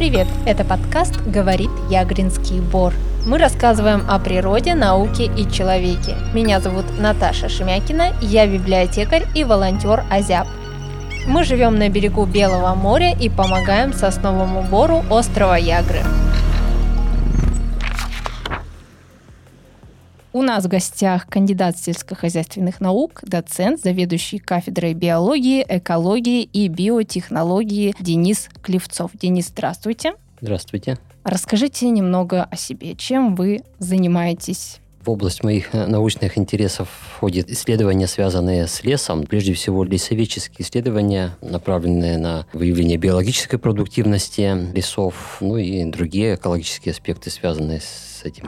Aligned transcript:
привет! 0.00 0.28
Это 0.46 0.64
подкаст 0.64 1.20
«Говорит 1.26 1.68
Ягринский 1.90 2.60
бор». 2.60 2.94
Мы 3.26 3.36
рассказываем 3.36 4.02
о 4.08 4.18
природе, 4.18 4.74
науке 4.74 5.26
и 5.26 5.46
человеке. 5.52 6.16
Меня 6.32 6.58
зовут 6.58 6.86
Наташа 6.98 7.50
Шемякина, 7.50 8.14
я 8.22 8.46
библиотекарь 8.46 9.26
и 9.34 9.44
волонтер 9.44 10.04
Азяб. 10.10 10.46
Мы 11.26 11.44
живем 11.44 11.78
на 11.78 11.90
берегу 11.90 12.24
Белого 12.24 12.74
моря 12.74 13.14
и 13.14 13.28
помогаем 13.28 13.92
сосновому 13.92 14.62
бору 14.62 15.04
острова 15.10 15.58
Ягры. 15.58 16.00
У 20.32 20.42
нас 20.42 20.64
в 20.64 20.68
гостях 20.68 21.26
кандидат 21.26 21.76
сельскохозяйственных 21.76 22.80
наук, 22.80 23.20
доцент, 23.24 23.80
заведующий 23.80 24.38
кафедрой 24.38 24.94
биологии, 24.94 25.66
экологии 25.68 26.44
и 26.44 26.68
биотехнологии 26.68 27.96
Денис 27.98 28.48
Клевцов. 28.62 29.10
Денис, 29.14 29.48
здравствуйте. 29.48 30.14
Здравствуйте. 30.40 30.98
Расскажите 31.24 31.90
немного 31.90 32.44
о 32.44 32.54
себе. 32.54 32.94
Чем 32.94 33.34
вы 33.34 33.62
занимаетесь? 33.80 34.78
В 35.02 35.10
область 35.10 35.42
моих 35.42 35.74
э, 35.74 35.86
научных 35.86 36.38
интересов 36.38 36.88
входит 37.16 37.50
исследования, 37.50 38.06
связанные 38.06 38.68
с 38.68 38.84
лесом. 38.84 39.24
Прежде 39.24 39.54
всего, 39.54 39.82
лесоведческие 39.82 40.64
исследования, 40.64 41.36
направленные 41.40 42.18
на 42.18 42.46
выявление 42.52 42.98
биологической 42.98 43.58
продуктивности 43.58 44.72
лесов, 44.74 45.38
ну 45.40 45.56
и 45.56 45.84
другие 45.86 46.36
экологические 46.36 46.92
аспекты, 46.92 47.30
связанные 47.30 47.80
с 47.80 48.20
этим. 48.24 48.44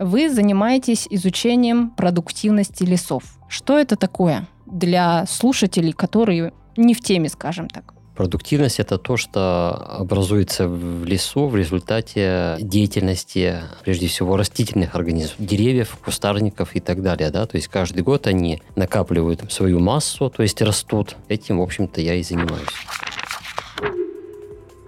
Вы 0.00 0.30
занимаетесь 0.30 1.06
изучением 1.10 1.90
продуктивности 1.90 2.84
лесов. 2.84 3.22
Что 3.48 3.78
это 3.78 3.96
такое 3.96 4.48
для 4.64 5.26
слушателей, 5.26 5.92
которые 5.92 6.54
не 6.78 6.94
в 6.94 7.02
теме, 7.02 7.28
скажем 7.28 7.68
так? 7.68 7.92
Продуктивность– 8.16 8.78
это 8.80 8.96
то, 8.96 9.18
что 9.18 9.74
образуется 9.98 10.68
в 10.68 11.04
лесу 11.04 11.48
в 11.48 11.54
результате 11.54 12.56
деятельности, 12.60 13.56
прежде 13.84 14.06
всего, 14.06 14.38
растительных 14.38 14.94
организмов, 14.94 15.36
деревьев, 15.38 15.98
кустарников 16.02 16.74
и 16.74 16.80
так 16.80 17.02
далее. 17.02 17.30
Да? 17.30 17.44
То 17.44 17.56
есть 17.56 17.68
каждый 17.68 18.02
год 18.02 18.26
они 18.26 18.62
накапливают 18.76 19.52
свою 19.52 19.80
массу, 19.80 20.30
то 20.30 20.42
есть 20.42 20.62
растут. 20.62 21.16
Этим, 21.28 21.58
в 21.58 21.62
общем-то, 21.62 22.00
я 22.00 22.14
и 22.14 22.22
занимаюсь. 22.22 22.68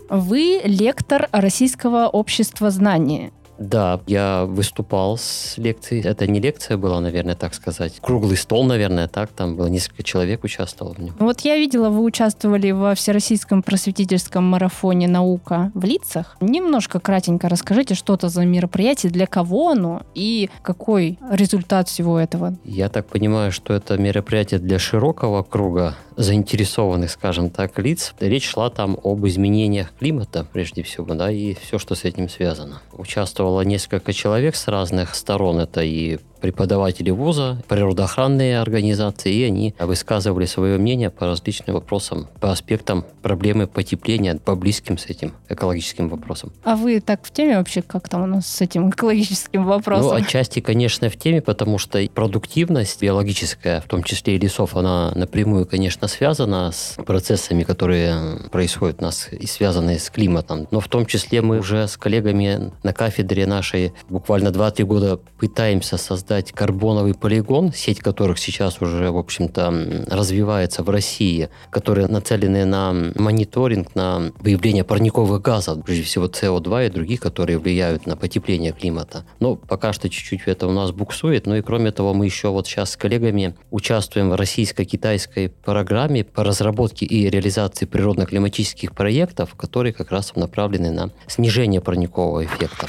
Вы 0.09 0.63
лектор 0.65 1.29
Российского 1.33 2.09
общества 2.09 2.71
знания. 2.71 3.31
Да, 3.59 4.01
я 4.07 4.45
выступал 4.45 5.17
с 5.19 5.55
лекцией. 5.57 6.03
Это 6.05 6.27
не 6.27 6.41
лекция 6.41 6.77
была, 6.77 7.01
наверное, 7.01 7.35
так 7.35 7.55
сказать. 7.55 8.01
Круглый 8.01 8.37
стол, 8.37 8.65
наверное, 8.65 9.09
так. 9.09 9.31
Там 9.31 9.57
было 9.57 9.67
несколько 9.67 10.03
человек 10.03 10.45
участвовало 10.45 10.95
в 10.95 10.99
нем. 10.99 11.15
Вот 11.19 11.41
я 11.41 11.57
видела, 11.57 11.89
вы 11.89 12.03
участвовали 12.03 12.71
во 12.71 12.95
Всероссийском 12.95 13.63
просветительском 13.63 14.45
марафоне 14.45 15.09
«Наука 15.09 15.71
в 15.75 15.85
лицах». 15.85 16.37
Немножко 16.41 17.01
кратенько 17.01 17.49
расскажите, 17.49 17.95
что 17.95 18.15
это 18.15 18.29
за 18.29 18.45
мероприятие, 18.45 19.13
для 19.13 19.27
кого 19.27 19.71
оно 19.71 20.03
и 20.15 20.51
какой 20.63 21.19
результат 21.31 21.89
всего 21.89 22.19
этого? 22.19 22.57
Я 22.65 22.89
так 22.89 23.07
понимаю, 23.07 23.53
что 23.53 23.75
это 23.75 23.97
мероприятие 23.99 24.61
для 24.61 24.79
широкого 24.79 25.43
круга 25.43 25.95
заинтересованных, 26.17 27.11
скажем 27.11 27.51
так, 27.51 27.79
лиц. 27.79 28.15
Речь 28.21 28.49
шла 28.49 28.71
там 28.71 28.99
об 29.03 29.27
изменениях 29.27 29.93
климата, 29.99 30.47
прежде 30.53 30.83
всего, 30.83 31.15
да, 31.15 31.31
и 31.31 31.55
все, 31.55 31.79
что 31.79 31.95
с 31.95 32.05
этим 32.05 32.29
связано. 32.29 32.81
Участвовало 32.93 33.63
несколько 33.63 34.13
человек 34.13 34.57
с 34.57 34.69
разных 34.69 35.15
сторон. 35.15 35.61
Это 35.61 35.83
и 35.83 36.19
преподаватели 36.43 37.11
вуза, 37.11 37.63
природоохранные 37.69 38.61
организации, 38.61 39.33
и 39.33 39.45
они 39.45 39.75
высказывали 39.79 40.45
свое 40.45 40.77
мнение 40.77 41.09
по 41.09 41.27
различным 41.27 41.75
вопросам, 41.75 42.27
по 42.41 42.51
аспектам 42.51 43.05
проблемы 43.23 43.69
потепления, 43.69 44.35
по 44.35 44.57
близким 44.57 44.99
с 44.99 45.07
этим 45.07 45.33
экологическим 45.49 46.09
вопросам. 46.09 46.53
А 46.65 46.75
вы 46.75 47.01
так 47.01 47.25
в 47.25 47.31
теме 47.31 47.57
вообще, 47.57 47.81
как 47.81 48.09
там 48.09 48.25
у 48.25 48.27
нас 48.27 48.49
с 48.49 48.61
этим 48.61 48.91
экологическим 48.91 49.65
вопросом? 49.65 50.09
Ну, 50.09 50.13
отчасти, 50.15 50.61
конечно, 50.61 51.09
в 51.09 51.17
теме, 51.17 51.41
потому 51.41 51.79
что 51.79 52.05
продуктивность 52.13 53.01
биологическая, 53.01 53.81
в 53.81 53.85
том 53.85 54.03
числе 54.03 54.35
и 54.35 54.39
лесов, 54.39 54.75
она 54.77 55.13
напрямую, 55.15 55.65
конечно, 55.65 56.09
связана 56.09 56.73
с 56.73 56.97
процессами, 57.07 57.63
которые 57.63 58.41
происходят 58.51 59.01
у 59.01 59.05
нас 59.05 59.29
и 59.31 59.47
связанные 59.47 60.01
с 60.01 60.11
климатом. 60.11 60.67
Но 60.73 60.81
в 60.81 60.89
том 60.89 61.07
числе 61.07 61.41
мы 61.41 61.61
уже 61.61 61.87
с 61.87 61.97
коллегами 61.97 62.73
на 62.83 62.93
кафедре 62.93 63.47
нашей 63.47 63.93
буквально 64.09 64.49
2-3 64.49 64.85
года 64.85 65.21
пытаемся 65.39 65.97
создать 65.97 66.32
создать 66.33 66.53
карбоновый 66.53 67.15
полигон, 67.15 67.73
сеть 67.75 67.99
которых 67.99 68.39
сейчас 68.39 68.81
уже, 68.81 69.11
в 69.11 69.19
общем-то, 69.19 70.07
развивается 70.09 70.83
в 70.83 70.89
России, 70.89 71.51
которые 71.71 72.07
нацелены 72.07 72.65
на 72.65 72.93
мониторинг, 73.17 73.95
на 73.95 74.33
выявление 74.41 74.83
парниковых 74.83 75.43
газов, 75.43 75.85
прежде 75.85 76.05
всего 76.05 76.27
СО2 76.27 76.87
и 76.87 76.91
других, 76.91 77.21
которые 77.21 77.59
влияют 77.59 78.07
на 78.07 78.17
потепление 78.17 78.73
климата. 78.73 79.27
Но 79.41 79.57
пока 79.57 79.93
что 79.93 80.09
чуть-чуть 80.09 80.43
это 80.47 80.67
у 80.67 80.73
нас 80.73 80.91
буксует. 80.91 81.47
Ну 81.47 81.57
и 81.57 81.61
кроме 81.61 81.93
того, 81.93 82.15
мы 82.15 82.25
еще 82.25 82.49
вот 82.49 82.67
сейчас 82.67 82.93
с 82.93 82.97
коллегами 82.97 83.55
участвуем 83.71 84.31
в 84.31 84.35
российско-китайской 84.35 85.51
программе 85.51 86.25
по 86.25 86.45
разработке 86.45 87.05
и 87.05 87.29
реализации 87.29 87.85
природно-климатических 87.85 88.95
проектов, 88.95 89.55
которые 89.55 89.93
как 89.93 90.11
раз 90.11 90.35
направлены 90.35 90.93
на 90.93 91.11
снижение 91.27 91.83
парникового 91.83 92.43
эффекта 92.45 92.87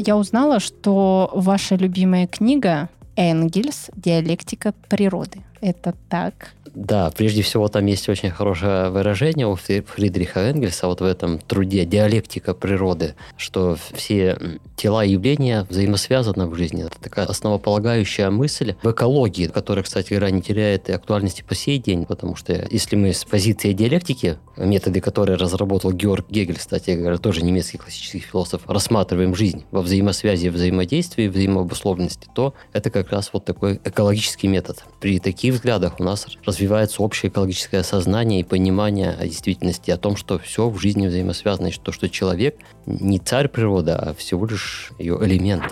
я 0.00 0.16
узнала, 0.16 0.60
что 0.60 1.30
ваша 1.34 1.76
любимая 1.76 2.26
книга 2.26 2.88
«Энгельс. 3.16 3.90
Диалектика 3.96 4.72
природы». 4.88 5.40
Это 5.60 5.94
так? 6.08 6.54
Да, 6.74 7.10
прежде 7.10 7.42
всего 7.42 7.68
там 7.68 7.86
есть 7.86 8.08
очень 8.08 8.30
хорошее 8.30 8.90
выражение 8.90 9.46
у 9.46 9.56
Фридриха 9.56 10.40
Энгельса 10.40 10.86
вот 10.86 11.00
в 11.00 11.04
этом 11.04 11.38
труде 11.38 11.84
«Диалектика 11.84 12.54
природы», 12.54 13.14
что 13.36 13.76
все 13.92 14.38
тела 14.76 15.04
и 15.04 15.12
явления 15.12 15.66
взаимосвязаны 15.68 16.46
в 16.46 16.54
жизни. 16.54 16.84
Это 16.84 17.00
такая 17.00 17.26
основополагающая 17.26 18.30
мысль 18.30 18.74
в 18.82 18.90
экологии, 18.90 19.46
которая, 19.46 19.84
кстати 19.84 20.10
говоря, 20.10 20.30
не 20.30 20.42
теряет 20.42 20.88
и 20.88 20.92
актуальности 20.92 21.42
по 21.46 21.54
сей 21.54 21.78
день, 21.78 22.06
потому 22.06 22.36
что 22.36 22.66
если 22.70 22.96
мы 22.96 23.12
с 23.12 23.24
позиции 23.24 23.72
диалектики, 23.72 24.38
методы, 24.56 25.00
которые 25.00 25.36
разработал 25.36 25.92
Георг 25.92 26.26
Гегель, 26.30 26.56
кстати 26.56 26.92
говоря, 26.92 27.18
тоже 27.18 27.42
немецкий 27.42 27.78
классический 27.78 28.20
философ, 28.20 28.62
рассматриваем 28.66 29.34
жизнь 29.34 29.64
во 29.70 29.82
взаимосвязи, 29.82 30.48
взаимодействии, 30.48 31.28
взаимообусловленности, 31.28 32.28
то 32.34 32.54
это 32.72 32.90
как 32.90 33.10
раз 33.10 33.30
вот 33.32 33.44
такой 33.44 33.80
экологический 33.84 34.48
метод. 34.48 34.84
При 35.00 35.18
таких 35.18 35.54
взглядах 35.54 35.98
у 35.98 36.04
нас 36.04 36.26
развивается 36.44 36.59
развивается 36.60 37.02
общее 37.02 37.30
экологическое 37.30 37.82
сознание 37.82 38.40
и 38.40 38.44
понимание 38.44 39.16
о 39.18 39.24
действительности, 39.24 39.90
о 39.90 39.96
том, 39.96 40.14
что 40.16 40.38
все 40.38 40.68
в 40.68 40.78
жизни 40.78 41.06
взаимосвязано, 41.06 41.68
и 41.68 41.70
что, 41.70 41.90
что 41.90 42.10
человек 42.10 42.58
не 42.84 43.18
царь 43.18 43.48
природы, 43.48 43.92
а 43.92 44.12
всего 44.12 44.44
лишь 44.44 44.92
ее 44.98 45.18
элемент. 45.22 45.64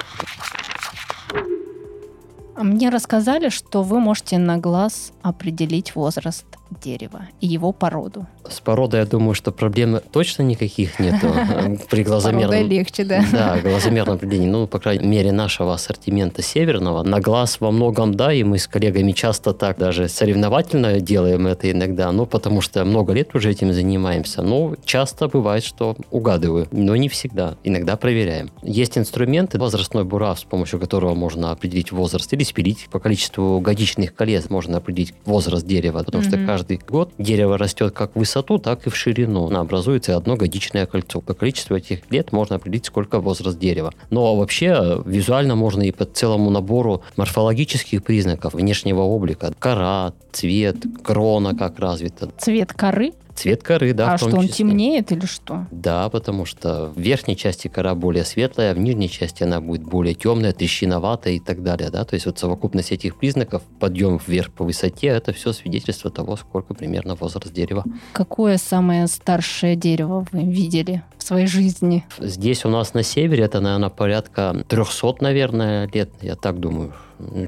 Мне 2.56 2.88
рассказали, 2.88 3.50
что 3.50 3.82
вы 3.82 4.00
можете 4.00 4.38
на 4.38 4.56
глаз 4.56 5.12
определить 5.20 5.94
возраст 5.94 6.46
дерева 6.82 7.22
и 7.40 7.46
его 7.46 7.72
породу. 7.72 8.26
С 8.48 8.60
породой, 8.60 9.00
я 9.00 9.06
думаю, 9.06 9.34
что 9.34 9.52
проблем 9.52 10.00
точно 10.12 10.42
никаких 10.42 10.98
нету 10.98 11.28
при 11.90 12.02
глазомерном... 12.02 12.66
легче, 12.66 13.04
да. 13.04 13.24
Да, 13.32 13.58
глазомерном 13.58 14.16
определении. 14.16 14.48
Ну, 14.48 14.66
по 14.66 14.78
крайней 14.78 15.06
мере, 15.06 15.32
нашего 15.32 15.74
ассортимента 15.74 16.42
северного. 16.42 17.02
На 17.02 17.20
глаз 17.20 17.60
во 17.60 17.70
многом, 17.70 18.14
да, 18.14 18.32
и 18.32 18.42
мы 18.42 18.58
с 18.58 18.66
коллегами 18.66 19.12
часто 19.12 19.52
так 19.52 19.78
даже 19.78 20.08
соревновательно 20.08 21.00
делаем 21.00 21.46
это 21.46 21.70
иногда, 21.70 22.10
ну, 22.12 22.26
потому 22.26 22.60
что 22.60 22.84
много 22.84 23.12
лет 23.12 23.34
уже 23.34 23.50
этим 23.50 23.72
занимаемся. 23.72 24.42
Но 24.42 24.76
часто 24.84 25.28
бывает, 25.28 25.64
что 25.64 25.96
угадываю, 26.10 26.68
но 26.70 26.96
не 26.96 27.08
всегда. 27.08 27.56
Иногда 27.64 27.96
проверяем. 27.96 28.50
Есть 28.62 28.98
инструменты, 28.98 29.58
возрастной 29.58 30.04
бурав, 30.04 30.40
с 30.40 30.44
помощью 30.44 30.80
которого 30.80 31.14
можно 31.14 31.50
определить 31.50 31.92
возраст, 31.92 32.32
или 32.32 32.44
спилить 32.44 32.88
по 32.90 32.98
количеству 32.98 33.60
годичных 33.60 34.14
колец 34.14 34.50
можно 34.50 34.78
определить 34.78 35.14
возраст 35.24 35.66
дерева, 35.66 36.02
потому 36.02 36.22
что 36.22 36.36
каждый 36.38 36.57
год 36.86 37.12
дерево 37.18 37.58
растет 37.58 37.92
как 37.92 38.14
в 38.14 38.18
высоту, 38.18 38.58
так 38.58 38.86
и 38.86 38.90
в 38.90 38.96
ширину. 38.96 39.50
Образуется 39.54 40.16
одно 40.16 40.36
годичное 40.36 40.86
кольцо. 40.86 41.20
По 41.20 41.34
количеству 41.34 41.76
этих 41.76 42.10
лет 42.10 42.32
можно 42.32 42.56
определить, 42.56 42.86
сколько 42.86 43.20
возраст 43.20 43.58
дерева. 43.58 43.92
Но 44.10 44.36
вообще 44.36 45.02
визуально 45.04 45.54
можно 45.54 45.82
и 45.82 45.92
по 45.92 46.04
целому 46.04 46.50
набору 46.50 47.02
морфологических 47.16 48.02
признаков 48.02 48.54
внешнего 48.54 49.02
облика. 49.02 49.52
Кора, 49.58 50.12
цвет, 50.32 50.76
крона 51.02 51.56
как 51.56 51.78
развита. 51.78 52.30
Цвет 52.38 52.72
коры? 52.72 53.12
Цвет 53.38 53.62
коры, 53.62 53.92
да. 53.92 54.14
А 54.14 54.18
что, 54.18 54.36
он 54.36 54.48
темнеет 54.48 55.12
или 55.12 55.24
что? 55.24 55.66
Да, 55.70 56.08
потому 56.08 56.44
что 56.44 56.86
в 56.86 56.98
верхней 56.98 57.36
части 57.36 57.68
кора 57.68 57.94
более 57.94 58.24
светлая, 58.24 58.72
а 58.72 58.74
в 58.74 58.78
нижней 58.78 59.08
части 59.08 59.44
она 59.44 59.60
будет 59.60 59.84
более 59.84 60.14
темная, 60.14 60.52
трещиноватая 60.52 61.34
и 61.34 61.38
так 61.38 61.62
далее. 61.62 61.88
Да? 61.90 62.04
То 62.04 62.14
есть 62.14 62.26
вот 62.26 62.36
совокупность 62.40 62.90
этих 62.90 63.16
признаков, 63.16 63.62
подъем 63.78 64.18
вверх 64.26 64.50
по 64.50 64.64
высоте, 64.64 65.06
это 65.06 65.32
все 65.32 65.52
свидетельство 65.52 66.10
того, 66.10 66.34
сколько 66.34 66.74
примерно 66.74 67.14
возраст 67.14 67.52
дерева. 67.52 67.84
Какое 68.12 68.56
самое 68.56 69.06
старшее 69.06 69.76
дерево 69.76 70.26
вы 70.32 70.42
видели 70.42 71.04
в 71.16 71.22
своей 71.22 71.46
жизни? 71.46 72.04
Здесь 72.18 72.64
у 72.64 72.70
нас 72.70 72.92
на 72.92 73.04
севере 73.04 73.44
это, 73.44 73.60
наверное, 73.60 73.90
порядка 73.90 74.64
300, 74.66 75.18
наверное, 75.20 75.88
лет, 75.94 76.10
я 76.22 76.34
так 76.34 76.58
думаю. 76.58 76.92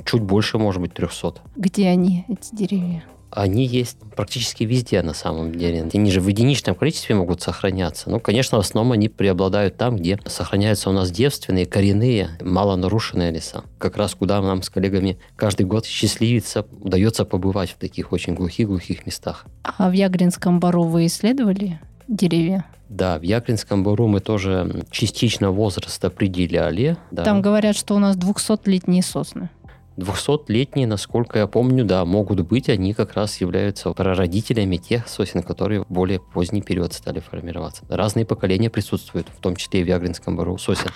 Чуть 0.05 0.23
больше, 0.23 0.57
может 0.59 0.81
быть, 0.81 0.95
300. 0.95 1.35
Где 1.57 1.89
они, 1.89 2.25
эти 2.29 2.55
деревья? 2.55 3.03
Они 3.31 3.65
есть 3.67 3.99
практически 4.17 4.65
везде 4.65 5.03
на 5.03 5.15
самом 5.15 5.55
деле. 5.55 5.89
Они 5.93 6.11
же 6.11 6.21
в 6.21 6.29
единичном 6.29 6.75
количестве 6.75 7.15
могут 7.15 7.43
сохраняться. 7.43 8.11
Ну, 8.11 8.21
конечно, 8.21 8.59
в 8.59 8.61
основном 8.61 8.93
они 8.93 9.09
преобладают 9.09 9.77
там, 9.77 9.97
где 9.97 10.19
сохраняются 10.27 10.91
у 10.91 10.93
нас 10.93 11.11
девственные, 11.11 11.67
коренные, 11.67 12.31
мало 12.41 12.77
нарушенные 12.77 13.31
леса. 13.31 13.65
Как 13.79 13.97
раз 13.97 14.15
куда 14.15 14.41
нам 14.41 14.63
с 14.63 14.71
коллегами 14.71 15.19
каждый 15.37 15.67
год 15.67 15.87
счастливится, 15.87 16.67
удается 16.81 17.25
побывать 17.25 17.71
в 17.71 17.77
таких 17.77 18.13
очень 18.13 18.35
глухих-глухих 18.35 19.07
местах. 19.07 19.47
А 19.63 19.89
в 19.89 19.93
Ягринском 19.93 20.61
бару 20.61 20.85
вы 20.85 21.07
исследовали 21.07 21.81
деревья? 22.09 22.65
Да, 22.91 23.21
в 23.21 23.23
Яклинском 23.23 23.85
бару 23.85 24.09
мы 24.09 24.19
тоже 24.19 24.85
частично 24.91 25.53
возраст 25.53 26.05
определяли. 26.05 26.97
Да. 27.13 27.23
Там 27.23 27.41
говорят, 27.41 27.77
что 27.77 27.95
у 27.95 28.01
нас 28.01 28.17
200-летние 28.17 29.03
сосны. 29.03 29.49
200-летние, 30.01 30.87
насколько 30.87 31.39
я 31.39 31.47
помню, 31.47 31.85
да, 31.85 32.05
могут 32.05 32.41
быть, 32.41 32.69
они 32.69 32.95
как 32.95 33.15
раз 33.15 33.41
являются 33.41 33.93
прародителями 33.93 34.77
тех 34.77 35.09
сосен, 35.09 35.43
которые 35.43 35.83
в 35.83 35.87
более 35.89 36.21
поздний 36.21 36.63
период 36.63 36.93
стали 36.93 37.21
формироваться. 37.21 37.85
Разные 37.89 38.25
поколения 38.25 38.71
присутствуют, 38.71 39.29
в 39.29 39.41
том 39.41 39.57
числе 39.57 39.81
и 39.81 39.85
в 39.85 39.89
Ягринском 39.89 40.37
бару 40.37 40.59
сосен 40.59 40.91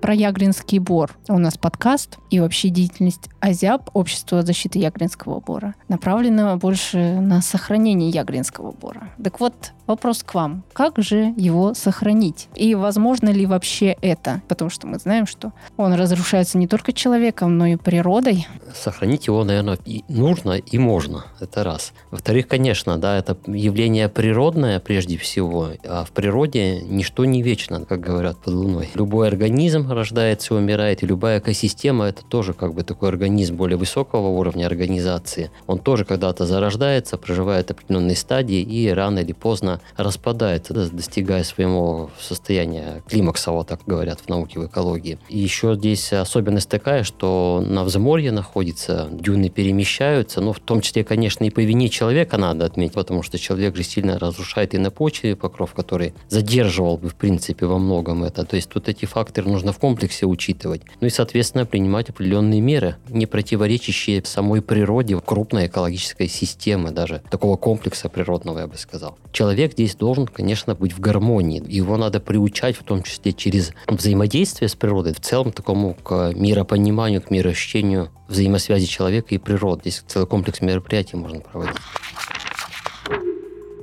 про 0.00 0.14
Ягринский 0.14 0.78
бор. 0.78 1.16
У 1.28 1.38
нас 1.38 1.56
подкаст 1.56 2.18
и 2.30 2.40
вообще 2.40 2.68
деятельность 2.70 3.28
АЗЯП, 3.40 3.90
Общество 3.92 4.42
защиты 4.42 4.78
Ягринского 4.78 5.40
бора, 5.40 5.74
направлена 5.88 6.56
больше 6.56 7.20
на 7.20 7.40
сохранение 7.42 8.10
Ягринского 8.10 8.72
бора. 8.72 9.10
Так 9.22 9.40
вот, 9.40 9.72
вопрос 9.90 10.22
к 10.22 10.34
вам. 10.34 10.62
Как 10.72 10.98
же 10.98 11.34
его 11.36 11.74
сохранить? 11.74 12.48
И 12.54 12.74
возможно 12.76 13.28
ли 13.28 13.44
вообще 13.44 13.96
это? 14.00 14.40
Потому 14.46 14.70
что 14.70 14.86
мы 14.86 14.98
знаем, 14.98 15.26
что 15.26 15.52
он 15.76 15.94
разрушается 15.94 16.58
не 16.58 16.68
только 16.68 16.92
человеком, 16.92 17.58
но 17.58 17.66
и 17.66 17.76
природой. 17.76 18.46
Сохранить 18.72 19.26
его, 19.26 19.42
наверное, 19.42 19.78
и 19.84 20.04
нужно, 20.08 20.52
и 20.52 20.78
можно. 20.78 21.24
Это 21.40 21.64
раз. 21.64 21.92
Во-вторых, 22.12 22.46
конечно, 22.46 22.98
да, 22.98 23.18
это 23.18 23.36
явление 23.46 24.08
природное 24.08 24.78
прежде 24.78 25.18
всего, 25.18 25.70
а 25.84 26.04
в 26.04 26.12
природе 26.12 26.80
ничто 26.82 27.24
не 27.24 27.42
вечно, 27.42 27.84
как 27.84 28.00
говорят 28.00 28.38
под 28.38 28.54
луной. 28.54 28.90
Любой 28.94 29.26
организм 29.26 29.90
рождается 29.90 30.54
и 30.54 30.56
умирает, 30.56 31.02
и 31.02 31.06
любая 31.06 31.40
экосистема 31.40 32.04
это 32.04 32.24
тоже 32.24 32.52
как 32.52 32.74
бы 32.74 32.84
такой 32.84 33.08
организм 33.08 33.56
более 33.56 33.76
высокого 33.76 34.28
уровня 34.28 34.66
организации. 34.66 35.50
Он 35.66 35.80
тоже 35.80 36.04
когда-то 36.04 36.46
зарождается, 36.46 37.18
проживает 37.18 37.72
определенные 37.72 38.16
стадии 38.16 38.60
и 38.60 38.88
рано 38.88 39.18
или 39.18 39.32
поздно 39.32 39.79
распадается, 39.96 40.74
достигая 40.74 41.44
своего 41.44 42.10
состояния 42.20 43.02
климакса, 43.08 43.52
вот 43.52 43.68
так 43.68 43.80
говорят 43.86 44.20
в 44.20 44.28
науке, 44.28 44.60
в 44.60 44.66
экологии. 44.66 45.18
И 45.28 45.38
еще 45.38 45.74
здесь 45.74 46.12
особенность 46.12 46.68
такая, 46.68 47.04
что 47.04 47.62
на 47.66 47.84
взморье 47.84 48.32
находится, 48.32 49.08
дюны 49.10 49.48
перемещаются, 49.48 50.40
ну, 50.40 50.52
в 50.52 50.60
том 50.60 50.80
числе, 50.80 51.04
конечно, 51.04 51.44
и 51.44 51.50
по 51.50 51.60
вине 51.60 51.88
человека 51.88 52.36
надо 52.36 52.64
отметить, 52.64 52.94
потому 52.94 53.22
что 53.22 53.38
человек 53.38 53.76
же 53.76 53.82
сильно 53.82 54.18
разрушает 54.18 54.74
и 54.74 54.78
на 54.78 54.90
почве 54.90 55.36
покров, 55.36 55.74
который 55.74 56.14
задерживал 56.28 56.96
бы, 56.96 57.08
в 57.08 57.14
принципе, 57.14 57.66
во 57.66 57.78
многом 57.78 58.24
это. 58.24 58.44
То 58.44 58.56
есть 58.56 58.68
тут 58.68 58.88
эти 58.88 59.04
факторы 59.04 59.48
нужно 59.48 59.72
в 59.72 59.78
комплексе 59.78 60.26
учитывать. 60.26 60.82
Ну 61.00 61.06
и, 61.06 61.10
соответственно, 61.10 61.66
принимать 61.66 62.10
определенные 62.10 62.60
меры, 62.60 62.96
не 63.08 63.26
противоречащие 63.26 64.22
самой 64.24 64.62
природе 64.62 65.18
крупной 65.20 65.66
экологической 65.66 66.28
системы, 66.28 66.90
даже 66.90 67.22
такого 67.30 67.56
комплекса 67.56 68.08
природного, 68.08 68.60
я 68.60 68.66
бы 68.66 68.76
сказал. 68.76 69.18
Человек 69.32 69.69
здесь 69.72 69.94
должен, 69.94 70.26
конечно, 70.26 70.74
быть 70.74 70.92
в 70.92 71.00
гармонии. 71.00 71.62
Его 71.66 71.96
надо 71.96 72.20
приучать, 72.20 72.76
в 72.76 72.82
том 72.82 73.02
числе 73.02 73.32
через 73.32 73.72
взаимодействие 73.86 74.68
с 74.68 74.74
природой, 74.74 75.14
в 75.14 75.20
целом 75.20 75.52
такому 75.52 75.94
к 75.94 76.32
миропониманию, 76.34 77.22
к 77.22 77.30
мироощущению 77.30 78.10
взаимосвязи 78.28 78.86
человека 78.86 79.34
и 79.34 79.38
природы. 79.38 79.82
Здесь 79.82 80.04
целый 80.06 80.26
комплекс 80.26 80.60
мероприятий 80.60 81.16
можно 81.16 81.40
проводить 81.40 81.76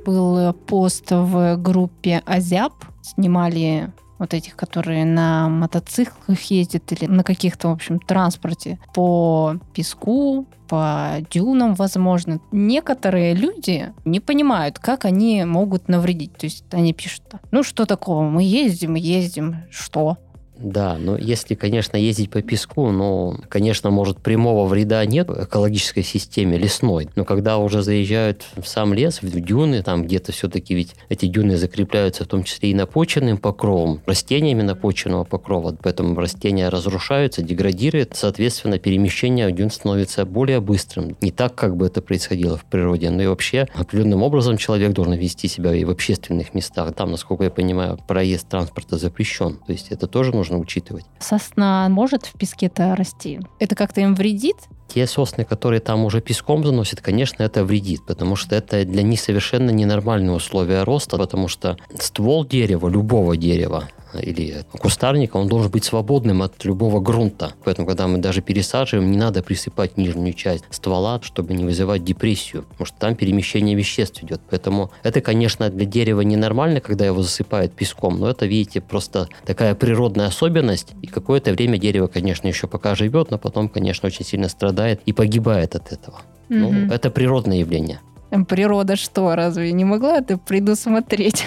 был 0.08 0.54
пост 0.54 1.10
в 1.10 1.56
группе 1.56 2.22
Азяб. 2.24 2.72
Снимали 3.02 3.92
вот 4.18 4.34
этих, 4.34 4.56
которые 4.56 5.04
на 5.04 5.48
мотоциклах 5.48 6.40
ездят 6.42 6.90
или 6.92 7.06
на 7.06 7.22
каких-то, 7.24 7.68
в 7.68 7.72
общем, 7.72 7.98
транспорте 8.00 8.78
по 8.94 9.56
песку, 9.74 10.46
по 10.68 11.16
дюнам, 11.30 11.74
возможно. 11.74 12.40
Некоторые 12.52 13.34
люди 13.34 13.92
не 14.04 14.20
понимают, 14.20 14.78
как 14.78 15.04
они 15.04 15.44
могут 15.44 15.88
навредить. 15.88 16.36
То 16.36 16.46
есть 16.46 16.64
они 16.72 16.92
пишут, 16.92 17.22
ну 17.50 17.62
что 17.62 17.86
такого, 17.86 18.22
мы 18.22 18.42
ездим, 18.42 18.94
ездим, 18.94 19.56
что? 19.70 20.18
Да, 20.60 20.96
но 20.98 21.16
если, 21.16 21.54
конечно, 21.54 21.96
ездить 21.96 22.30
по 22.30 22.42
песку, 22.42 22.90
ну, 22.90 23.36
конечно, 23.48 23.90
может, 23.90 24.18
прямого 24.18 24.66
вреда 24.66 25.04
нет 25.06 25.30
экологической 25.30 26.02
системе 26.02 26.58
лесной, 26.58 27.08
но 27.14 27.24
когда 27.24 27.58
уже 27.58 27.82
заезжают 27.82 28.44
в 28.56 28.66
сам 28.66 28.92
лес, 28.92 29.22
в 29.22 29.40
дюны, 29.40 29.82
там 29.82 30.04
где-то 30.04 30.32
все-таки 30.32 30.74
ведь 30.74 30.94
эти 31.08 31.26
дюны 31.26 31.56
закрепляются 31.56 32.24
в 32.24 32.26
том 32.26 32.42
числе 32.42 32.70
и 32.70 32.74
напоченным 32.74 33.38
покровом, 33.38 34.00
растениями 34.06 34.62
напоченного 34.62 35.22
покрова, 35.24 35.76
поэтому 35.80 36.18
растения 36.18 36.68
разрушаются, 36.68 37.42
деградируют, 37.42 38.16
соответственно, 38.16 38.80
перемещение 38.80 39.50
дюн 39.52 39.70
становится 39.70 40.24
более 40.24 40.60
быстрым. 40.60 41.16
Не 41.20 41.30
так, 41.30 41.54
как 41.54 41.76
бы 41.76 41.86
это 41.86 42.02
происходило 42.02 42.56
в 42.56 42.64
природе, 42.64 43.10
но 43.10 43.22
и 43.22 43.26
вообще 43.26 43.68
определенным 43.74 44.24
образом 44.24 44.56
человек 44.56 44.92
должен 44.92 45.14
вести 45.14 45.46
себя 45.46 45.72
и 45.72 45.84
в 45.84 45.90
общественных 45.90 46.52
местах. 46.54 46.94
Там, 46.94 47.12
насколько 47.12 47.44
я 47.44 47.50
понимаю, 47.50 47.98
проезд 48.08 48.48
транспорта 48.48 48.98
запрещен. 48.98 49.58
То 49.66 49.72
есть 49.72 49.88
это 49.90 50.08
тоже 50.08 50.32
нужно 50.34 50.47
нужно 50.48 50.58
учитывать. 50.58 51.04
Сосна 51.20 51.88
может 51.88 52.26
в 52.26 52.32
песке-то 52.32 52.94
расти? 52.96 53.40
Это 53.58 53.74
как-то 53.74 54.00
им 54.00 54.14
вредит? 54.14 54.56
Те 54.88 55.06
сосны, 55.06 55.44
которые 55.44 55.80
там 55.80 56.04
уже 56.04 56.20
песком 56.20 56.64
заносят, 56.64 57.02
конечно, 57.02 57.42
это 57.42 57.62
вредит, 57.64 58.06
потому 58.06 58.36
что 58.36 58.56
это 58.56 58.84
для 58.84 59.02
них 59.02 59.20
совершенно 59.20 59.70
ненормальные 59.70 60.32
условия 60.32 60.82
роста, 60.82 61.18
потому 61.18 61.48
что 61.48 61.76
ствол 61.98 62.46
дерева, 62.46 62.88
любого 62.88 63.36
дерева, 63.36 63.88
или 64.14 64.64
кустарника, 64.70 65.36
он 65.36 65.48
должен 65.48 65.70
быть 65.70 65.84
свободным 65.84 66.42
от 66.42 66.64
любого 66.64 67.00
грунта. 67.00 67.52
Поэтому, 67.64 67.86
когда 67.86 68.06
мы 68.06 68.18
даже 68.18 68.40
пересаживаем, 68.40 69.10
не 69.10 69.16
надо 69.16 69.42
присыпать 69.42 69.96
нижнюю 69.96 70.32
часть 70.34 70.64
ствола, 70.70 71.20
чтобы 71.22 71.54
не 71.54 71.64
вызывать 71.64 72.04
депрессию, 72.04 72.64
потому 72.64 72.86
что 72.86 72.98
там 72.98 73.14
перемещение 73.14 73.74
веществ 73.76 74.22
идет. 74.22 74.40
Поэтому 74.50 74.90
это, 75.02 75.20
конечно, 75.20 75.68
для 75.70 75.86
дерева 75.86 76.20
ненормально, 76.22 76.80
когда 76.80 77.06
его 77.06 77.22
засыпают 77.22 77.72
песком, 77.72 78.18
но 78.18 78.30
это, 78.30 78.46
видите, 78.46 78.80
просто 78.80 79.28
такая 79.44 79.74
природная 79.74 80.26
особенность, 80.26 80.92
и 81.02 81.06
какое-то 81.06 81.52
время 81.52 81.78
дерево, 81.78 82.06
конечно, 82.06 82.48
еще 82.48 82.66
пока 82.66 82.94
живет, 82.94 83.30
но 83.30 83.38
потом, 83.38 83.68
конечно, 83.68 84.06
очень 84.06 84.24
сильно 84.24 84.48
страдает 84.48 85.00
и 85.06 85.12
погибает 85.12 85.74
от 85.74 85.92
этого. 85.92 86.22
Mm-hmm. 86.48 86.56
Ну, 86.58 86.92
это 86.92 87.10
природное 87.10 87.58
явление. 87.58 88.00
Природа 88.46 88.96
что, 88.96 89.34
разве 89.34 89.72
не 89.72 89.84
могла 89.84 90.18
это 90.18 90.36
предусмотреть? 90.36 91.46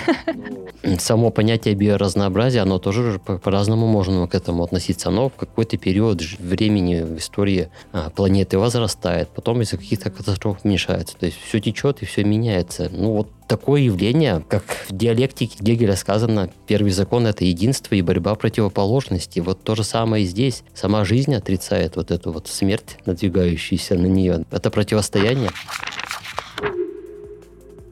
Само 0.98 1.30
понятие 1.30 1.76
биоразнообразия, 1.76 2.64
оно 2.64 2.80
тоже 2.80 3.20
по-разному 3.20 3.86
можно 3.86 4.28
к 4.28 4.34
этому 4.34 4.64
относиться. 4.64 5.10
Оно 5.10 5.30
в 5.30 5.36
какой-то 5.36 5.78
период 5.78 6.22
времени 6.40 7.02
в 7.04 7.18
истории 7.18 7.70
а, 7.94 8.10
планеты 8.10 8.58
возрастает, 8.58 9.30
потом 9.30 9.62
из-за 9.62 9.78
каких-то 9.78 10.10
катастроф 10.10 10.58
уменьшается. 10.64 11.16
То 11.18 11.28
есть 11.28 11.38
все 11.40 11.60
течет 11.60 12.02
и 12.02 12.06
все 12.06 12.24
меняется. 12.24 12.90
Ну 12.92 13.12
вот 13.14 13.30
такое 13.48 13.82
явление, 13.82 14.44
как 14.48 14.64
в 14.90 14.96
диалектике 14.96 15.58
Гегеля 15.60 15.96
сказано, 15.96 16.50
первый 16.66 16.92
закон– 16.92 17.28
это 17.28 17.46
единство 17.46 17.94
и 17.94 18.02
борьба 18.02 18.34
противоположностей. 18.34 19.42
Вот 19.42 19.64
то 19.64 19.76
же 19.76 19.84
самое 19.84 20.24
и 20.24 20.28
здесь. 20.28 20.64
Сама 20.74 21.06
жизнь 21.06 21.36
отрицает 21.36 21.96
вот 21.96 22.10
эту 22.10 22.32
вот 22.32 22.48
смерть, 22.48 22.98
надвигающуюся 23.06 23.96
на 23.96 24.08
нее. 24.08 24.46
Это 24.50 24.72
противостояние. 24.72 25.52